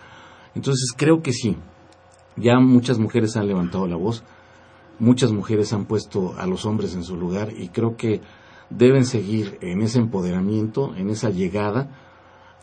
[0.56, 1.56] Entonces creo que sí,
[2.36, 4.24] ya muchas mujeres han levantado la voz,
[4.98, 8.22] muchas mujeres han puesto a los hombres en su lugar y creo que
[8.70, 11.90] deben seguir en ese empoderamiento, en esa llegada,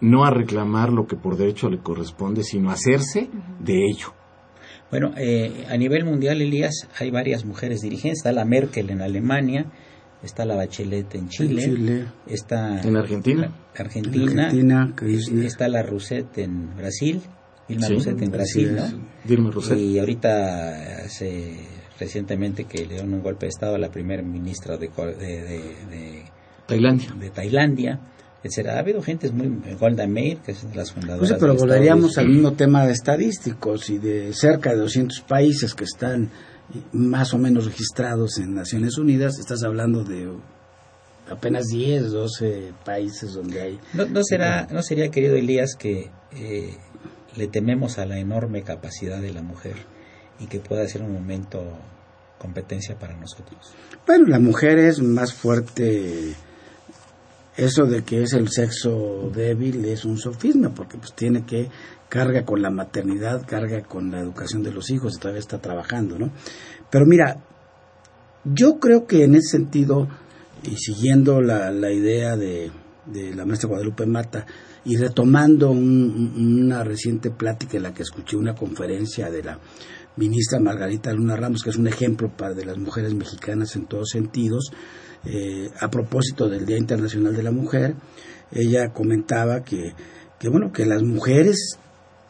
[0.02, 3.30] no a reclamar lo que por derecho le corresponde, sino a hacerse
[3.60, 4.08] de ello.
[4.90, 8.20] Bueno, eh, a nivel mundial, Elías, hay varias mujeres dirigentes.
[8.20, 9.68] Está la Merkel en Alemania,
[10.24, 14.52] está la Bachelet en Chile, está en Argentina, Argentina,
[15.44, 17.22] está la Rousset en Brasil,
[17.68, 18.84] Dilma Rousset en Brasil, ¿no?
[19.24, 19.52] Dilma.
[19.76, 21.56] Y ahorita se
[22.00, 26.26] recientemente que le dieron un golpe de Estado a la primera ministra de, de,
[26.66, 27.14] Tailandia.
[27.20, 28.00] De Tailandia.
[28.68, 29.76] Ha habido gente muy.
[29.80, 31.30] Golda Meir, que es de las fundadoras.
[31.30, 35.86] Pues pero volveríamos al mismo tema de estadísticos y de cerca de 200 países que
[35.86, 36.30] están
[36.92, 39.40] más o menos registrados en Naciones Unidas.
[39.40, 40.30] Estás hablando de
[41.30, 43.80] apenas 10, 12 países donde hay.
[43.94, 46.76] ¿No, será, no sería, querido Elías, que eh,
[47.36, 49.76] le tememos a la enorme capacidad de la mujer
[50.40, 51.64] y que pueda ser un momento
[52.38, 53.74] competencia para nosotros.
[54.06, 56.34] Bueno, la mujer es más fuerte.
[57.56, 61.70] Eso de que es el sexo débil es un sofisma, porque pues tiene que
[62.10, 66.18] carga con la maternidad, carga con la educación de los hijos, y todavía está trabajando,
[66.18, 66.32] ¿no?
[66.90, 67.38] Pero mira,
[68.44, 70.08] yo creo que en ese sentido,
[70.64, 72.72] y siguiendo la, la idea de,
[73.06, 74.46] de la maestra Guadalupe Mata,
[74.86, 79.60] y retomando una reciente plática en la que escuché una conferencia de la
[80.18, 84.10] ministra Margarita Luna Ramos, que es un ejemplo para de las mujeres mexicanas en todos
[84.10, 84.72] sentidos.
[85.26, 87.96] Eh, a propósito del Día Internacional de la Mujer,
[88.52, 89.94] ella comentaba que,
[90.38, 91.78] que bueno, que las mujeres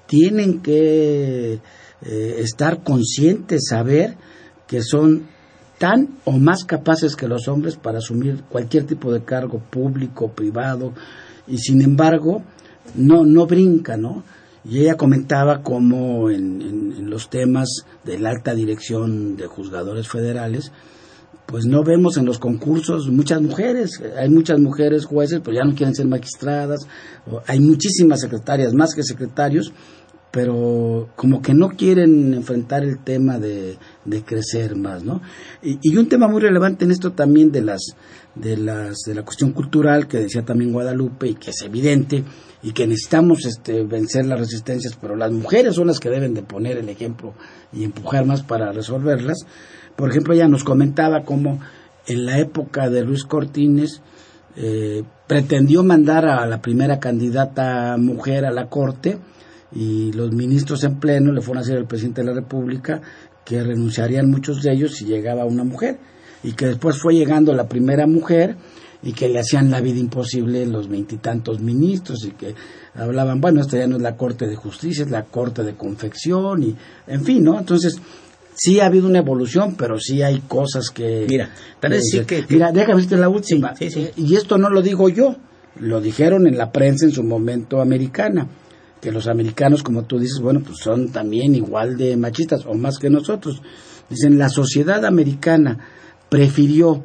[0.05, 4.15] tienen que eh, estar conscientes, saber
[4.67, 5.27] que son
[5.79, 10.93] tan o más capaces que los hombres para asumir cualquier tipo de cargo público, privado,
[11.47, 12.43] y sin embargo
[12.95, 14.23] no, no brinca, ¿no?
[14.65, 20.71] Y ella comentaba cómo en, los temas de la alta dirección de juzgadores federales,
[21.45, 24.01] pues no vemos en los concursos muchas mujeres.
[24.17, 26.87] Hay muchas mujeres jueces, pero ya no quieren ser magistradas.
[27.45, 29.73] Hay muchísimas secretarias, más que secretarios,
[30.33, 33.77] pero como que no quieren enfrentar el tema de,
[34.25, 35.21] crecer más, ¿no?
[35.61, 37.95] Y, y, un tema muy relevante en esto también de las
[38.33, 42.23] de las de la cuestión cultural que decía también Guadalupe y que es evidente
[42.63, 46.41] y que necesitamos este, vencer las resistencias, pero las mujeres son las que deben de
[46.41, 47.35] poner el ejemplo
[47.71, 49.45] y empujar más para resolverlas.
[49.95, 51.59] Por ejemplo, ella nos comentaba cómo
[52.07, 54.01] en la época de Luis Cortines
[54.55, 59.19] eh, pretendió mandar a la primera candidata mujer a la corte
[59.75, 63.01] y los ministros en pleno le fueron a decir al presidente de la República
[63.43, 65.99] que renunciarían muchos de ellos si llegaba una mujer
[66.43, 68.55] y que después fue llegando la primera mujer
[69.01, 72.55] y que le hacían la vida imposible los veintitantos ministros y que
[72.95, 76.63] hablaban, bueno, esta ya no es la Corte de Justicia, es la Corte de Confección
[76.63, 76.75] y,
[77.07, 77.59] en fin, ¿no?
[77.59, 77.97] Entonces,
[78.55, 81.25] sí ha habido una evolución, pero sí hay cosas que...
[81.27, 81.49] Mira,
[81.81, 82.45] tal vez sí que...
[82.47, 83.73] Mira, déjame decirte la última.
[84.15, 85.35] Y esto no lo digo yo,
[85.79, 88.47] lo dijeron en la prensa en su momento americana,
[89.03, 92.99] que los americanos, como tú dices, bueno, pues son también igual de machistas o más
[92.99, 93.61] que nosotros.
[94.09, 95.77] Dicen, la sociedad americana
[96.29, 97.03] prefirió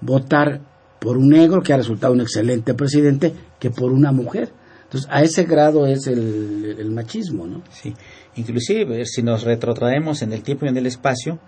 [0.00, 0.60] votar
[1.00, 4.52] por un negro que ha resultado un excelente presidente que por una mujer.
[4.84, 7.64] Entonces, a ese grado es el, machismo, ¿no?
[7.72, 7.94] Sí.
[8.36, 11.40] Inclusive, si nos retrotraemos en el tiempo y en el espacio,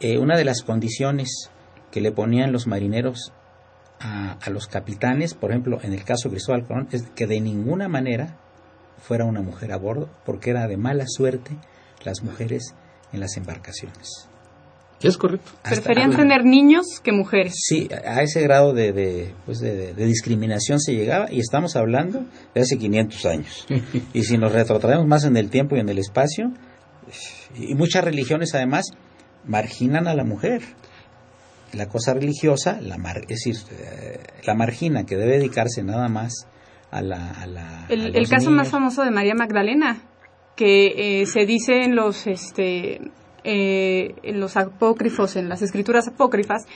[0.00, 1.50] eh, una de las condiciones
[1.90, 3.34] que le ponían los marineros
[4.00, 7.38] a, a, los capitanes, por ejemplo, en el caso de Cristóbal Colón, es que de
[7.42, 8.38] ninguna manera
[8.98, 11.56] fuera una mujer a bordo, porque era de mala suerte
[12.04, 12.74] las mujeres
[13.12, 14.28] en las embarcaciones.
[15.02, 15.50] Es correcto.
[15.62, 17.54] Preferían tener niños que mujeres.
[17.56, 22.24] Sí, a ese grado de, pues de, discriminación se llegaba y estamos hablando
[22.54, 23.66] de hace 500 años.
[24.14, 26.50] y si nos retrotraemos más en el tiempo y en el espacio,
[27.54, 28.86] y muchas religiones además
[29.44, 30.62] marginan a la mujer.
[31.72, 36.46] La cosa religiosa, la es decir, eh, la margina que debe dedicarse nada más
[36.90, 37.30] a la...
[37.30, 39.98] A la el, caso más famoso de María Magdalena,
[40.56, 42.26] que eh, se dice en los...
[42.26, 43.00] Este,
[43.48, 46.66] eh, en los apócrifos, en las escrituras apócrifas,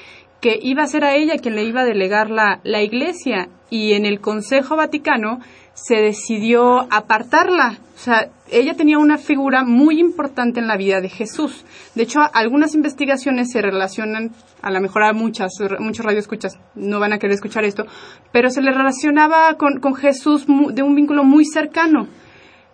[0.41, 3.95] que iba a ser a ella quien le iba a delegar la, la iglesia y
[3.95, 5.41] en el Consejo Vaticano
[5.75, 7.79] se decidió apartarla.
[7.97, 11.65] O sea, ella tenía una figura muy importante en la vida de Jesús.
[11.97, 14.31] De hecho, algunas investigaciones se relacionan,
[14.63, 17.85] a lo mejor a muchas, muchos radioescuchas no van a querer escuchar esto,
[18.31, 22.07] pero se le relacionaba con, con Jesús de un vínculo muy cercano.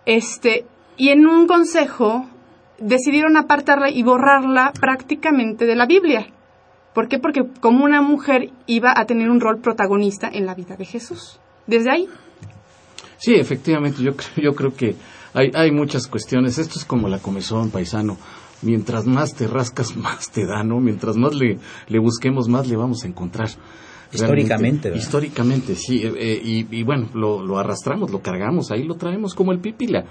[0.05, 0.65] Este,
[0.97, 2.27] y en un consejo
[2.79, 6.27] decidieron apartarla y borrarla prácticamente de la Biblia.
[6.93, 7.19] ¿Por qué?
[7.19, 11.39] Porque como una mujer iba a tener un rol protagonista en la vida de Jesús.
[11.67, 12.07] Desde ahí.
[13.17, 14.95] Sí, efectivamente, yo, yo creo que
[15.33, 16.57] hay, hay muchas cuestiones.
[16.57, 18.17] Esto es como la comezón, paisano.
[18.61, 20.79] Mientras más te rascas, más te da, ¿no?
[20.79, 23.49] Mientras más le, le busquemos, más le vamos a encontrar.
[24.11, 25.03] Históricamente, ¿verdad?
[25.03, 26.01] Históricamente, sí.
[26.03, 29.59] Eh, eh, y, y, bueno, lo, lo, arrastramos, lo cargamos, ahí lo traemos como el
[29.59, 30.05] pipila.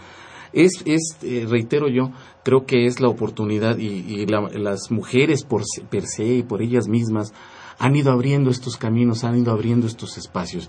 [0.53, 2.11] Es, es eh, reitero yo,
[2.45, 7.33] creo que es la oportunidad y, las mujeres por per se y por ellas mismas
[7.79, 10.69] han ido abriendo estos caminos, han ido abriendo estos espacios.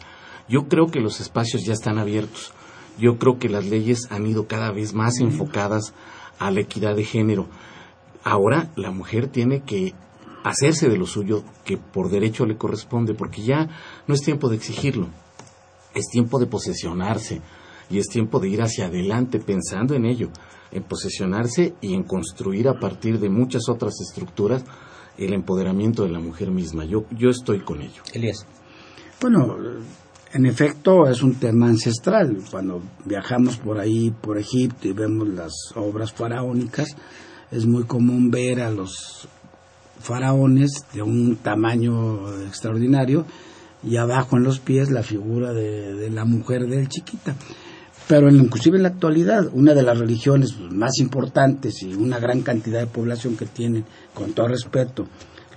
[0.50, 2.54] Yo creo que los espacios ya están abiertos.
[2.98, 5.94] Yo creo que las leyes han ido cada vez más enfocadas
[6.40, 7.48] a la equidad de género.
[8.24, 9.94] Ahora la mujer tiene que
[10.44, 13.70] hacerse de lo suyo que por derecho le corresponde, porque ya
[14.08, 15.10] no es tiempo de exigirlo,
[15.94, 17.42] es tiempo de posesionarse,
[17.90, 20.30] y es tiempo de ir hacia adelante pensando en ello,
[20.72, 24.64] en posesionarse y en construir a partir de muchas otras estructuras
[25.18, 26.86] el empoderamiento de la mujer misma.
[26.86, 28.04] Yo, yo estoy con ello.
[28.14, 28.46] Elías.
[29.20, 29.58] Bueno,
[30.34, 32.38] en efecto es un tema ancestral.
[32.52, 36.96] Cuando viajamos por ahí, por Egipto, y vemos las obras faraónicas,
[37.50, 39.28] es muy común ver a los
[40.00, 43.26] faraones de un tamaño extraordinario
[43.84, 47.36] y abajo en los pies la figura de, de la mujer del chiquita.
[48.08, 52.80] Pero inclusive en la actualidad, una de las religiones más importantes y una gran cantidad
[52.80, 53.84] de población que tienen,
[54.14, 55.08] con todo respeto,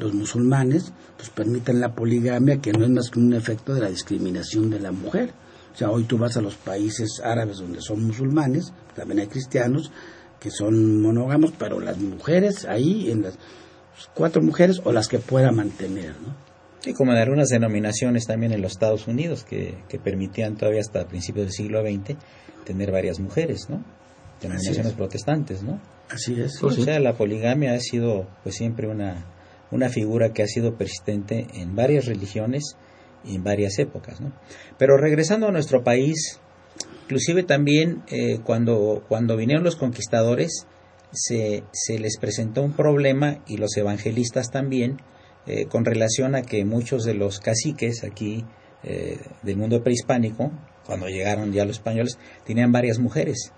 [0.01, 3.89] los musulmanes, pues permiten la poligamia, que no es más que un efecto de la
[3.89, 5.33] discriminación de la mujer.
[5.73, 9.93] O sea, hoy tú vas a los países árabes donde son musulmanes, también hay cristianos
[10.41, 13.35] que son monógamos, pero las mujeres ahí, en las
[14.15, 16.50] cuatro mujeres o las que pueda mantener, ¿no?
[16.81, 21.07] Sí, como en algunas denominaciones también en los Estados Unidos que, que permitían todavía hasta
[21.07, 22.17] principios del siglo XX
[22.65, 23.85] tener varias mujeres, ¿no?
[24.41, 25.81] Denominaciones protestantes, ¿no?
[26.09, 26.63] Así es.
[26.63, 29.27] O sea, la poligamia ha sido pues siempre una,
[29.71, 32.77] una figura que ha sido persistente en varias religiones
[33.25, 34.33] y en varias épocas, ¿no?
[34.79, 36.41] Pero regresando a nuestro país,
[37.05, 40.67] inclusive también eh, cuando, cuando vinieron los conquistadores,
[41.13, 44.99] se, se les presentó un problema y los evangelistas también,
[45.47, 48.45] eh, con relación a que muchos de los caciques aquí
[48.83, 50.53] eh, del mundo prehispánico
[50.91, 53.53] cuando llegaron ya los españoles, tenían varias mujeres.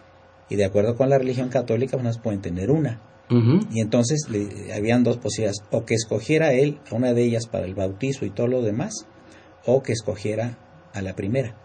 [0.51, 3.01] Y de acuerdo con la religión católica, unas pueden tener una.
[3.71, 7.65] Y entonces le, habían dos posibilidades, o que escogiera él a una de ellas para
[7.65, 9.07] el bautizo y todo lo demás,
[9.65, 10.59] o que escogiera
[10.93, 11.57] a la primera.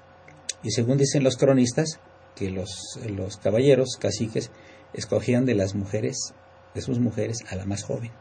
[0.63, 1.99] Y según dicen los cronistas,
[2.37, 4.49] que los, los caballeros, caciques,
[4.93, 6.33] escogían de las mujeres,
[6.73, 8.11] de sus mujeres, a la más joven.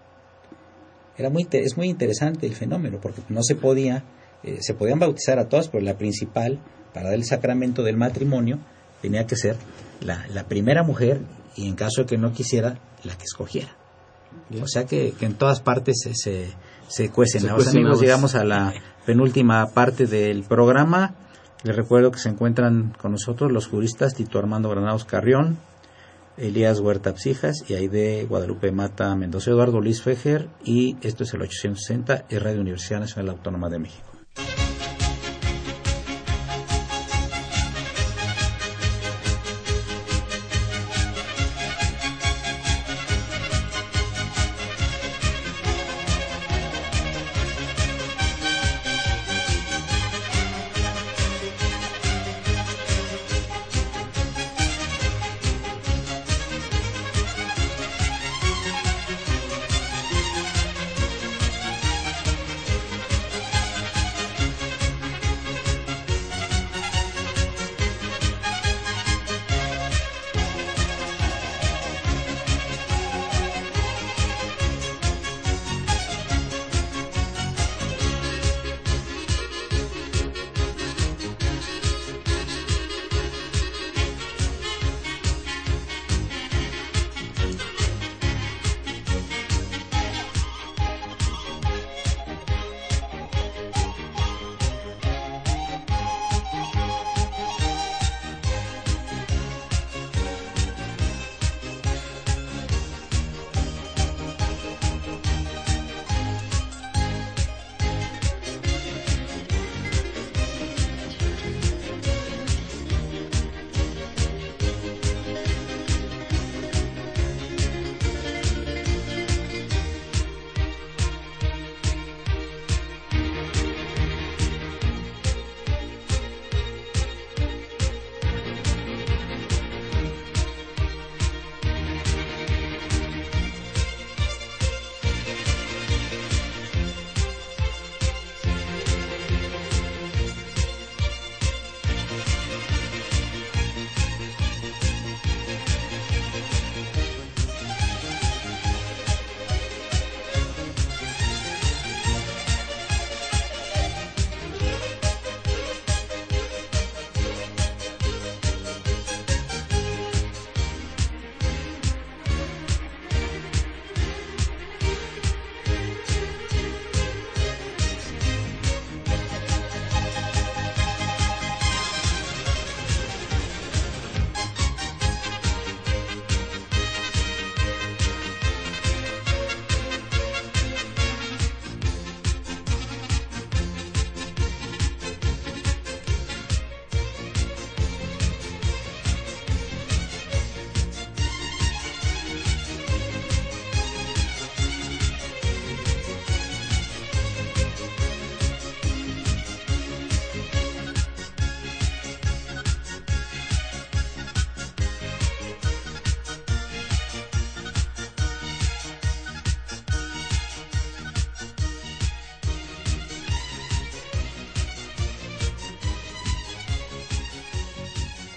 [1.19, 4.05] Era muy, es muy interesante el fenómeno, porque no se podía,
[4.43, 6.59] eh, se podían bautizar a todas, pero la principal
[6.93, 8.59] para dar el sacramento del matrimonio
[9.03, 9.57] tenía que ser
[10.01, 11.21] la, la primera mujer
[11.57, 13.77] y en caso de que no quisiera, la que escogiera.
[14.63, 16.53] O sea que, que, en todas partes se, se,
[16.89, 17.43] se cuecen.
[17.43, 21.15] Se cuecen amigos, llegamos a la penúltima parte del programa.
[21.65, 25.59] Les recuerdo que se encuentran con nosotros los juristas Tito Armando Granados Carrión,
[26.39, 31.43] Elías Huerta Psijas y Aide Guadalupe Mata Mendoza, Eduardo Luis Fejer y esto es el
[31.43, 34.16] 860 y Radio Universidad Nacional Autónoma de México.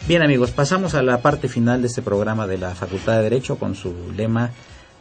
[0.09, 3.59] Bien amigos, pasamos a la parte final de este programa de la Facultad de Derecho
[3.59, 4.49] con su lema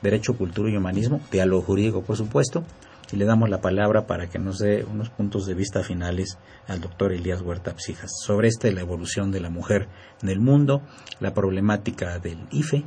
[0.03, 2.63] Derecho, Cultura y Humanismo, diálogo jurídico por supuesto,
[3.11, 6.37] y le damos la palabra para que nos dé unos puntos de vista finales
[6.67, 9.89] al doctor Elías Huerta Psijas sobre este, la evolución de la mujer
[10.23, 10.83] en el mundo,
[11.21, 12.85] la problemática del IFE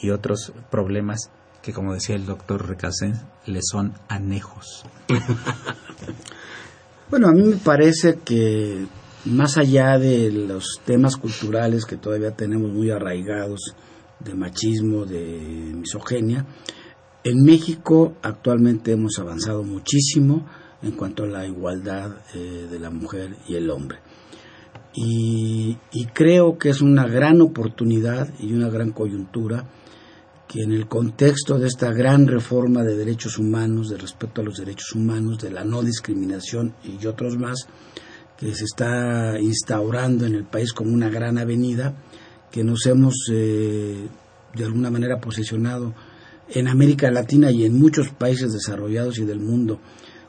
[0.00, 1.30] y otros problemas
[1.62, 3.14] que como decía el doctor Recasén,
[3.46, 4.84] le son anejos.
[7.10, 8.86] Bueno, a mí me parece que
[9.24, 13.74] más allá de los temas culturales que todavía tenemos muy arraigados,
[14.18, 16.46] de machismo, de misoginia,
[17.24, 20.46] en México actualmente hemos avanzado muchísimo
[20.82, 23.98] en cuanto a la igualdad eh, de la mujer y el hombre.
[24.92, 25.76] Y
[26.12, 29.64] creo que es una gran oportunidad y una gran coyuntura
[30.48, 34.56] que en el contexto de esta gran reforma de derechos humanos, de respeto a los
[34.56, 37.68] derechos humanos, de la no discriminación y otros más,
[38.40, 41.94] que se está instaurando en el país como una gran avenida,
[42.50, 44.08] que nos hemos eh,
[44.54, 45.94] de alguna manera posicionado
[46.48, 49.78] en América Latina y en muchos países desarrollados y del mundo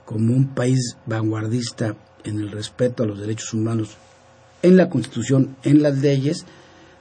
[0.05, 3.97] como un país vanguardista en el respeto a los derechos humanos
[4.61, 6.45] en la Constitución, en las leyes,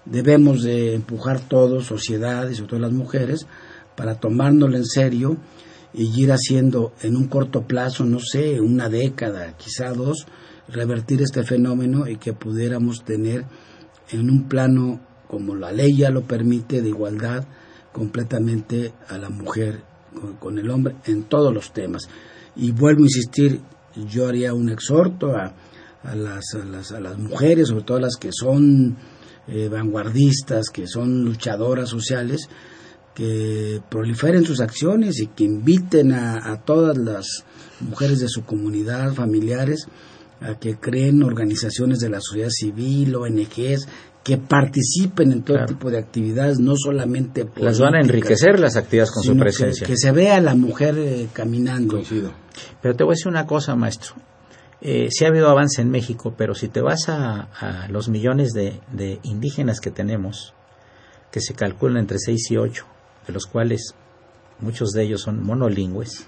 [0.05, 3.47] debemos de empujar todos, sociedades, sobre todo las mujeres,
[3.97, 5.37] para tomárnoslo en serio
[5.93, 10.27] y ir haciendo en un corto plazo, no sé, una década, quizá dos,
[10.73, 13.45] revertir este fenómeno y que pudiéramos tener
[14.11, 17.45] en un plano como la ley ya lo permite de igualdad
[17.93, 19.83] completamente a la mujer
[20.41, 22.09] con, el hombre en todos los temas.
[22.57, 23.61] Y vuelvo a insistir,
[24.09, 25.55] yo haría un exhorto a,
[26.03, 28.97] a, las, a, las, a las mujeres, sobre todo las que son
[29.49, 32.49] eh, vanguardistas, que son luchadoras sociales,
[33.15, 37.27] que proliferen sus acciones y que inviten a, a, todas las
[37.81, 39.89] mujeres de su comunidad, familiares,
[40.41, 43.87] a que creen organizaciones de la sociedad civil, ONGs,
[44.23, 49.11] que participen en todo tipo de actividades, no solamente las van a enriquecer las actividades
[49.13, 49.87] con su presencia.
[49.87, 52.03] Que, se vea la mujer eh, caminando.
[52.83, 54.15] Pero te voy a decir una cosa, maestro.
[54.83, 58.53] Eh, sí ha habido avance en México, pero si te vas a, a los millones
[58.53, 60.55] de, de, indígenas que tenemos,
[61.31, 62.87] que se calculan entre 6 y 8,
[63.27, 63.95] de los cuales
[64.59, 66.27] muchos de ellos son monolingües,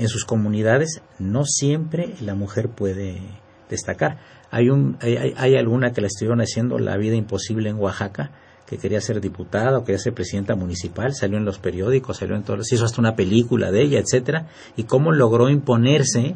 [0.00, 3.20] en sus comunidades no siempre la mujer puede
[3.68, 4.18] destacar.
[4.50, 8.30] Hay, un, hay, hay, alguna que la estuvieron haciendo la vida imposible en Oaxaca,
[8.66, 12.44] que quería ser diputada o quería ser presidenta municipal, salió en los periódicos, salió en
[12.44, 16.34] todos, se hizo hasta una película de ella, etcétera, y cómo logró imponerse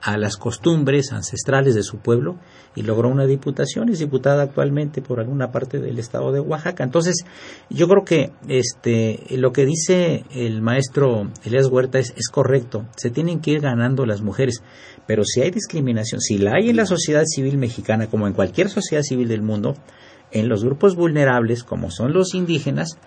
[0.00, 2.36] a las costumbres ancestrales de su pueblo
[2.74, 6.84] y logró una diputación, es diputada actualmente por alguna parte del estado de Oaxaca.
[6.84, 7.24] Entonces,
[7.68, 13.10] yo creo que este lo que dice el maestro Elías Huerta es, es correcto, se
[13.10, 14.62] tienen que ir ganando las mujeres,
[15.06, 18.68] pero si hay discriminación, si la hay en la sociedad civil mexicana como en cualquier
[18.68, 19.74] sociedad civil del mundo,
[20.30, 22.98] en los grupos vulnerables como son los indígenas,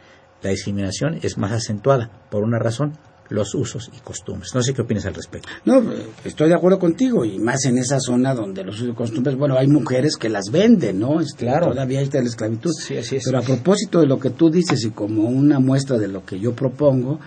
[0.42, 2.98] la discriminación es más acentuada por una razón,
[3.32, 4.54] los usos y costumbres.
[4.54, 5.48] No sé qué opinas al respecto.
[5.66, 5.82] No,
[6.24, 9.58] estoy de acuerdo contigo, y más en esa zona donde los usos y costumbres, bueno,
[9.58, 11.22] hay mujeres que las venden, ¿no?
[11.22, 11.70] Este, claro.
[11.70, 12.72] Todavía está la esclavitud.
[12.72, 13.24] Sí, así es.
[13.26, 16.40] Pero a propósito de lo que tú dices y como una muestra de lo que
[16.40, 17.20] yo propongo,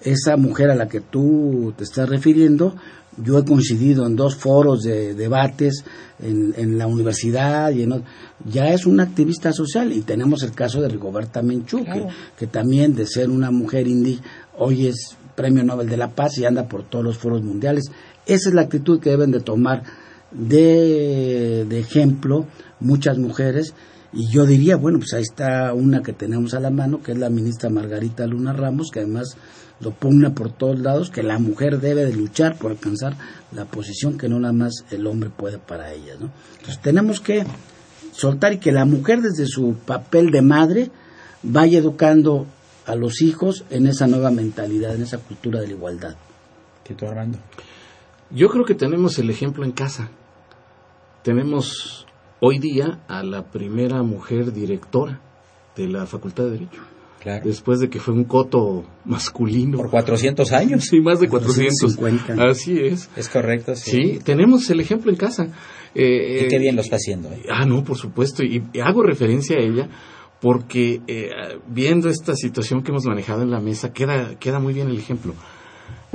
[0.00, 2.74] esa mujer a la que tú te estás refiriendo,
[3.22, 5.84] yo he coincidido en dos foros de debates
[6.18, 8.02] en, en la universidad y en,
[8.46, 12.06] ya es una activista social y tenemos el caso de Rigoberta Menchú, claro.
[12.06, 14.26] que, que, también de ser una mujer indígena,
[14.56, 17.90] hoy es Premio Nobel de la Paz y anda por todos los foros mundiales.
[18.26, 19.82] Esa es la actitud que deben de tomar
[20.30, 22.46] de, ejemplo
[22.78, 23.74] muchas mujeres
[24.12, 27.18] y yo diría, bueno, pues ahí está una que tenemos a la mano, que es
[27.18, 29.36] la ministra Margarita Luna Ramos, que además
[29.80, 33.16] lo pugna por todos lados, que la mujer debe de luchar por alcanzar
[33.50, 36.30] la posición que no nada más el hombre puede para ella, ¿no?
[36.52, 37.44] Entonces tenemos que
[38.12, 40.90] soltar y que la mujer desde su papel de madre
[41.42, 42.46] vaya educando
[42.86, 46.16] a los hijos en esa nueva mentalidad, en esa cultura de la igualdad.
[46.84, 47.38] ¿Qué tú, Armando?
[48.30, 50.10] Yo creo que tenemos el ejemplo en casa.
[51.22, 52.06] Tenemos
[52.40, 55.20] hoy día a la primera mujer directora
[55.76, 56.82] de la Facultad de Derecho.
[57.20, 57.44] Claro.
[57.44, 59.78] Después de que fue un coto masculino.
[59.78, 60.86] Por 400 años.
[60.86, 61.96] Sí, más de 400.
[61.96, 62.50] 450.
[62.50, 63.08] Así es.
[63.14, 63.90] Es correcto, sí.
[63.90, 65.46] Sí, tenemos el ejemplo en casa.
[65.94, 67.30] Eh, y qué bien lo está haciendo.
[67.30, 67.44] ¿eh?
[67.48, 68.42] Ah, no, por supuesto.
[68.42, 69.88] Y, y hago referencia a ella
[70.42, 71.30] porque eh,
[71.68, 75.34] viendo esta situación que hemos manejado en la mesa, queda, queda muy bien el ejemplo.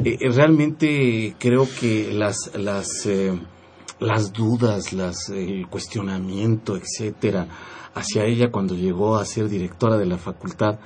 [0.04, 3.40] Eh, realmente creo que las, las, eh,
[4.02, 7.48] las dudas, las, el cuestionamiento, etcétera,
[7.96, 10.78] hacia ella cuando llegó a ser directora de la facultad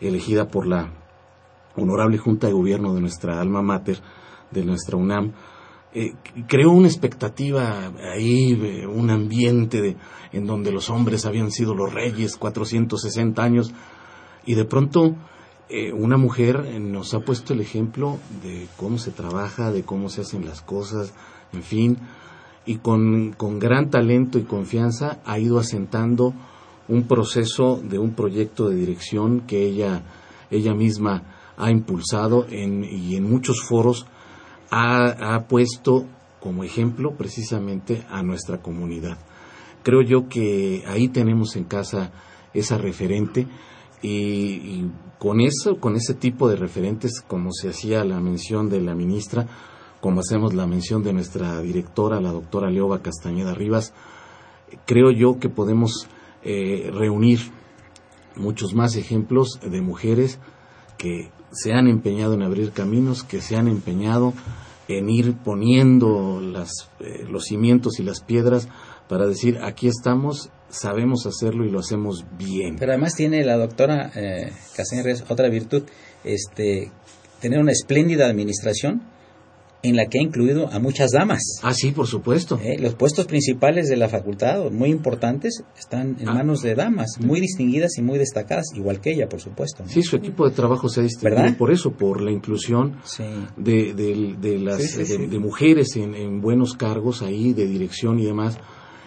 [0.00, 0.90] elegida por la
[1.76, 3.98] honorable Junta de Gobierno de nuestra alma mater,
[4.50, 5.34] de nuestra UNAM,
[5.94, 6.14] eh,
[6.46, 9.96] creó una expectativa ahí, un ambiente de,
[10.32, 13.72] en donde los hombres habían sido los reyes 460 años
[14.44, 15.16] y de pronto
[15.70, 20.22] eh, una mujer nos ha puesto el ejemplo de cómo se trabaja, de cómo se
[20.22, 21.14] hacen las cosas,
[21.52, 21.98] en fin,
[22.66, 26.34] y con, con gran talento y confianza ha ido asentando
[26.88, 30.02] un proceso de un proyecto de dirección que ella,
[30.50, 34.06] ella misma ha impulsado en, y en muchos foros
[34.70, 36.06] ha, ha puesto
[36.40, 39.18] como ejemplo precisamente a nuestra comunidad.
[39.82, 42.12] Creo yo que ahí tenemos en casa
[42.54, 43.46] esa referente
[44.02, 48.80] y, y, con eso, con ese tipo de referentes, como se hacía la mención de
[48.80, 49.46] la ministra,
[50.00, 53.92] como hacemos la mención de nuestra directora, la doctora Leoba Castañeda Rivas,
[54.86, 56.08] creo yo que podemos
[56.42, 57.40] eh, reunir
[58.36, 60.38] muchos más ejemplos de mujeres
[60.96, 64.34] que se han empeñado en abrir caminos, que se han empeñado
[64.88, 68.68] en ir poniendo las, eh, los cimientos y las piedras
[69.08, 72.76] para decir aquí estamos, sabemos hacerlo y lo hacemos bien.
[72.78, 74.52] Pero además tiene la doctora eh,
[75.28, 75.82] otra virtud,
[76.24, 76.90] este,
[77.40, 79.02] tener una espléndida administración
[79.88, 81.42] en la que ha incluido a muchas damas.
[81.62, 82.58] Ah, sí, por supuesto.
[82.62, 86.34] Eh, los puestos principales de la facultad, muy importantes, están en ah.
[86.34, 89.82] manos de damas, muy distinguidas y muy destacadas, igual que ella, por supuesto.
[89.82, 89.88] ¿no?
[89.88, 91.56] Sí, su equipo de trabajo se ha distinguido ¿verdad?
[91.58, 93.24] por eso, por la inclusión sí.
[93.56, 98.18] de, de, de, las, Sí, sí, de, mujeres en, en buenos cargos ahí, de dirección
[98.18, 98.58] y demás.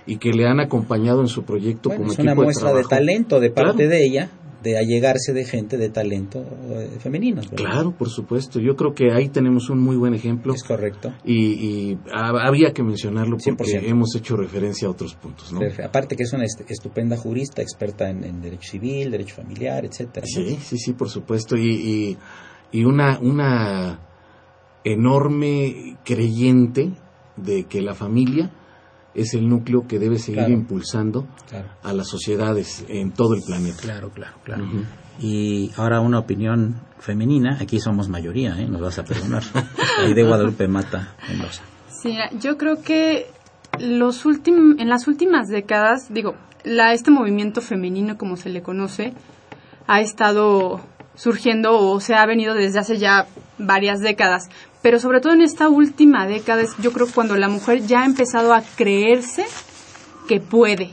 [0.06, 2.78] y que le han acompañado en su proyecto Bueno, como es una equipo muestra de,
[2.78, 3.90] de, talento de parte Claro.
[3.92, 4.30] de ella,
[4.64, 6.40] de allegarse de gente de talento
[6.70, 7.42] eh, femenino.
[7.42, 7.56] ¿verdad?
[7.58, 8.60] Claro, por supuesto.
[8.60, 11.14] Yo creo que ahí tenemos un muy buen ejemplo Es correcto.
[11.26, 11.36] y,
[11.92, 11.98] y
[12.72, 13.84] que mencionarlo porque 100%.
[13.90, 15.60] hemos hecho referencia a otros puntos, ¿no?
[15.84, 20.26] Aparte que es una est- estupenda jurista, experta en, en derecho civil, derecho familiar, etcétera.
[20.36, 20.42] ¿no?
[20.46, 21.58] Sí, sí, sí, por supuesto.
[21.58, 22.18] Y, y,
[22.72, 24.00] y una, una
[24.84, 26.92] enorme creyente
[27.38, 28.52] de que la familia
[29.14, 30.54] es el núcleo que debe seguir Claro.
[30.54, 33.82] impulsando Claro, a las sociedades en todo el planeta.
[33.82, 34.34] claro, claro.
[34.44, 34.64] claro.
[35.20, 38.68] Y ahora una opinión femenina, aquí somos mayoría, ¿eh?
[38.68, 39.44] nos vas a perdonar.
[40.00, 41.62] Ahí de Guadalupe Mata Mendoza.
[41.90, 43.28] Sí, yo creo que
[43.80, 49.14] los últim- en las últimas décadas, digo, la, este movimiento femenino, como se le conoce,
[49.88, 50.80] ha estado
[51.16, 54.50] surgiendo o se ha venido desde hace ya varias décadas.
[54.82, 58.06] Pero sobre todo en esta última década, es, yo creo cuando la mujer ya ha
[58.06, 59.46] empezado a creerse
[60.28, 60.92] que puede,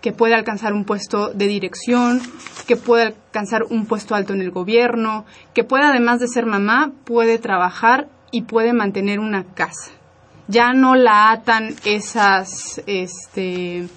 [0.00, 2.20] que puede alcanzar un puesto de dirección,
[2.66, 5.24] que puede alcanzar un puesto alto en el gobierno,
[5.54, 9.90] que puede además de ser mamá, puede trabajar y puede mantener una casa.
[10.46, 13.88] Ya no la atan esas, este,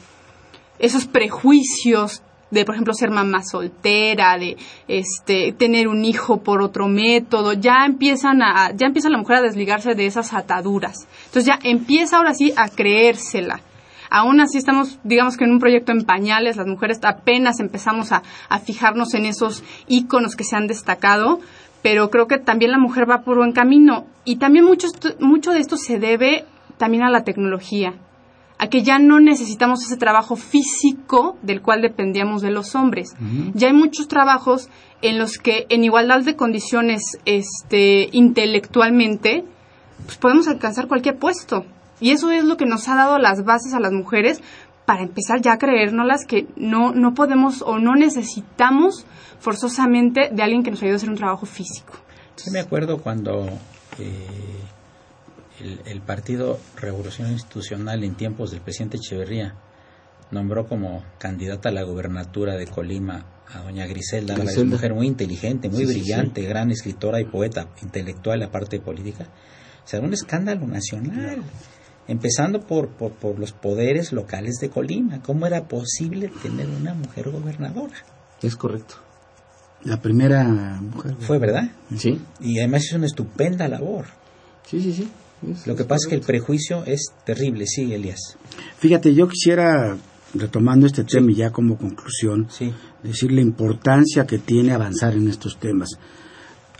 [0.79, 6.87] esos prejuicios de, por ejemplo, ser mamá soltera, de este, tener un hijo por otro
[6.87, 11.07] método, ya empiezan a, ya empieza la mujer a desligarse de esas ataduras.
[11.25, 13.61] Entonces ya empieza ahora sí a creérsela.
[14.09, 18.23] Aún así estamos, digamos que en un proyecto en pañales, las mujeres apenas empezamos a,
[18.49, 21.39] a fijarnos en esos íconos que se han destacado,
[21.81, 24.05] pero creo que también la mujer va por buen camino.
[24.25, 24.89] Y también mucho,
[25.19, 26.43] mucho de esto se debe
[26.77, 27.93] también a la tecnología,
[28.61, 33.15] a que ya no necesitamos ese trabajo físico del cual dependíamos de los hombres.
[33.55, 34.69] Ya hay muchos trabajos
[35.01, 39.45] en los que en igualdad de condiciones este, intelectualmente,
[40.05, 41.65] pues podemos alcanzar cualquier puesto.
[41.99, 44.43] Y eso es lo que nos ha dado las bases a las mujeres
[44.85, 49.07] para empezar ya a creérnoslas que no, no podemos o no necesitamos
[49.39, 51.93] forzosamente de alguien que nos ayude a hacer un trabajo físico.
[52.51, 53.47] Me acuerdo cuando
[53.97, 54.27] eh,
[55.61, 59.55] el, el Partido Revolución Institucional en tiempos del presidente Echeverría
[60.31, 64.75] nombró como candidata a la gubernatura de Colima a doña Griselda, Álvarez, Griselda.
[64.75, 69.25] mujer muy inteligente, muy Sí, sí, brillante, gran escritora y poeta, intelectual aparte de política.
[69.83, 71.43] O sea, un escándalo nacional.
[72.07, 75.21] Empezando por, por, por los poderes locales de Colima.
[75.21, 77.93] ¿Cómo era posible tener una mujer gobernadora?
[78.41, 78.95] Es correcto.
[79.83, 81.15] La primera mujer.
[81.19, 81.69] Fue verdad.
[81.97, 84.05] Sí, Y además hizo una estupenda labor.
[84.65, 85.11] sí, sí, sí.
[85.65, 88.37] Lo que pasa es que el prejuicio es terrible, sí, Elías.
[88.77, 89.97] Fíjate, yo quisiera,
[90.33, 92.71] retomando este tema y ya como conclusión, Sí.
[93.03, 95.89] decir la importancia que tiene avanzar en estos temas.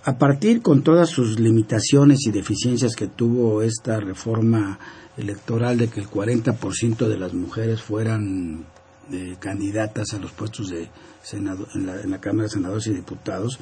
[0.03, 4.79] A partir con todas sus limitaciones y deficiencias que tuvo esta reforma
[5.17, 8.65] electoral de que el 40% de las mujeres fueran
[9.11, 10.87] eh, candidatas a los puestos de
[11.21, 13.59] senado, en, la, en la Cámara de Senadores y Diputados,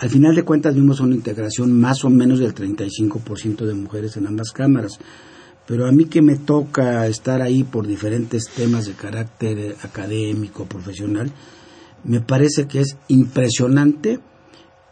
[0.00, 4.26] al final de cuentas vimos una integración más o menos del 35% de mujeres en
[4.26, 4.98] ambas cámaras.
[5.66, 11.30] Pero a mí que me toca estar ahí por diferentes temas de carácter académico, profesional,
[12.02, 14.20] me parece que es impresionante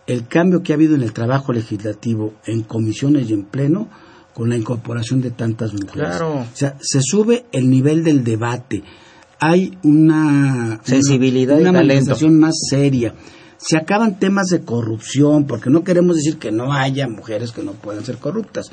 [0.07, 3.89] el cambio que ha habido en el trabajo legislativo en comisiones y en pleno
[4.35, 6.19] con la incorporación de tantas mujeres.
[6.19, 6.41] Claro.
[6.41, 8.85] O sea, se sube el nivel del debate.
[9.41, 13.15] Hay una Sensibilidad una, y una manifestación más seria.
[13.59, 17.73] Se acaban temas de corrupción, porque no queremos decir que no haya mujeres que no
[17.73, 18.71] puedan ser corruptas,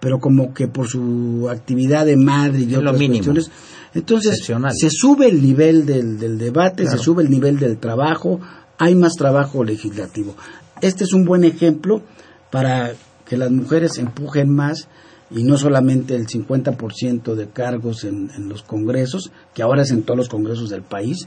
[0.00, 3.50] pero como que por su actividad de madre y de Es otras cuestiones,
[3.94, 4.72] entonces Excepcional.
[4.76, 6.98] se sube el nivel del, del debate, Claro.
[6.98, 8.40] se sube el nivel del trabajo,
[8.78, 10.34] hay más trabajo legislativo.
[10.82, 12.02] Este es un buen ejemplo
[12.50, 12.92] para
[13.24, 14.88] que las mujeres empujen más
[15.30, 20.02] y no solamente el 50% de cargos en, en los congresos, que ahora es en
[20.02, 21.26] todos los congresos del país,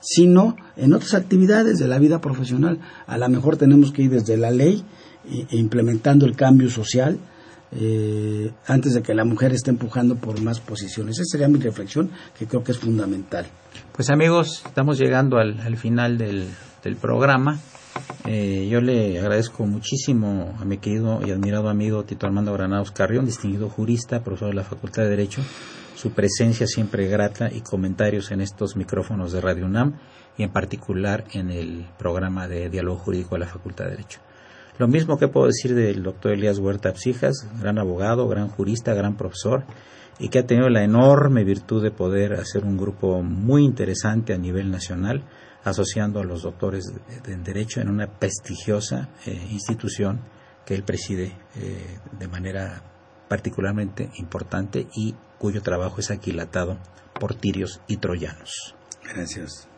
[0.00, 2.80] sino en otras actividades de la vida profesional.
[3.06, 4.84] A lo mejor tenemos que ir desde la ley
[5.30, 7.18] e, e implementando el cambio social
[7.72, 11.18] eh, antes de que la mujer esté empujando por más posiciones.
[11.18, 13.46] Esa sería mi reflexión, que creo que es fundamental.
[13.92, 16.48] Pues amigos, estamos llegando al, al final del,
[16.82, 17.58] del programa.
[18.26, 23.26] Eh, yo le agradezco muchísimo a mi querido y admirado amigo Tito Armando Granados Carrión,
[23.26, 25.42] distinguido jurista, profesor de la Facultad de Derecho,
[25.98, 29.98] su presencia siempre grata y comentarios en estos micrófonos de Radio UNAM
[30.36, 34.20] y en particular en el programa de diálogo jurídico de la Facultad de Derecho.
[34.78, 39.16] Lo mismo que puedo decir del doctor Elías Huerta Psijas, gran abogado, gran jurista, gran
[39.16, 39.64] profesor,
[40.20, 44.38] y que ha tenido la enorme virtud de poder hacer un grupo muy interesante a
[44.38, 45.24] nivel nacional,
[45.64, 46.92] asociando a los doctores
[47.26, 50.20] en Derecho en una prestigiosa eh, institución
[50.64, 52.84] que él preside eh, de manera
[53.26, 56.78] particularmente importante y cuyo trabajo es aquilatado
[57.18, 58.74] por tirios y troyanos.
[59.02, 59.68] Gracias.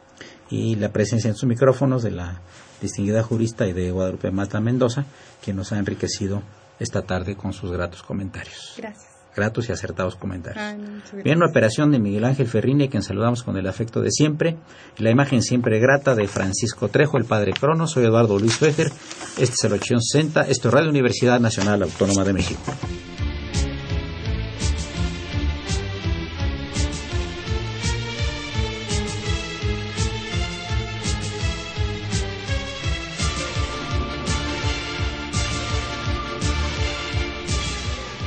[0.51, 2.41] Y la presencia en sus micrófonos de la
[2.81, 5.05] distinguida jurista y de Guadalupe Mata Mendoza,
[5.43, 6.43] quien nos ha enriquecido
[6.79, 8.75] esta tarde con sus gratos comentarios.
[8.77, 9.11] Gracias.
[9.37, 10.65] Gratos y acertados comentarios.
[10.65, 11.23] Ay.
[11.23, 14.57] Bien, una operación de Miguel Ángel Ferrini, a quien saludamos con el afecto de siempre.
[14.99, 17.87] Y la imagen siempre grata de Francisco Trejo, el padre Crono.
[17.87, 18.89] Soy Eduardo Luis Fejer.
[19.39, 20.49] Este es el 860.
[20.49, 22.61] Esto es Radio Universidad Nacional Autónoma de México.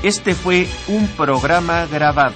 [0.03, 2.35] Este fue un programa grabado.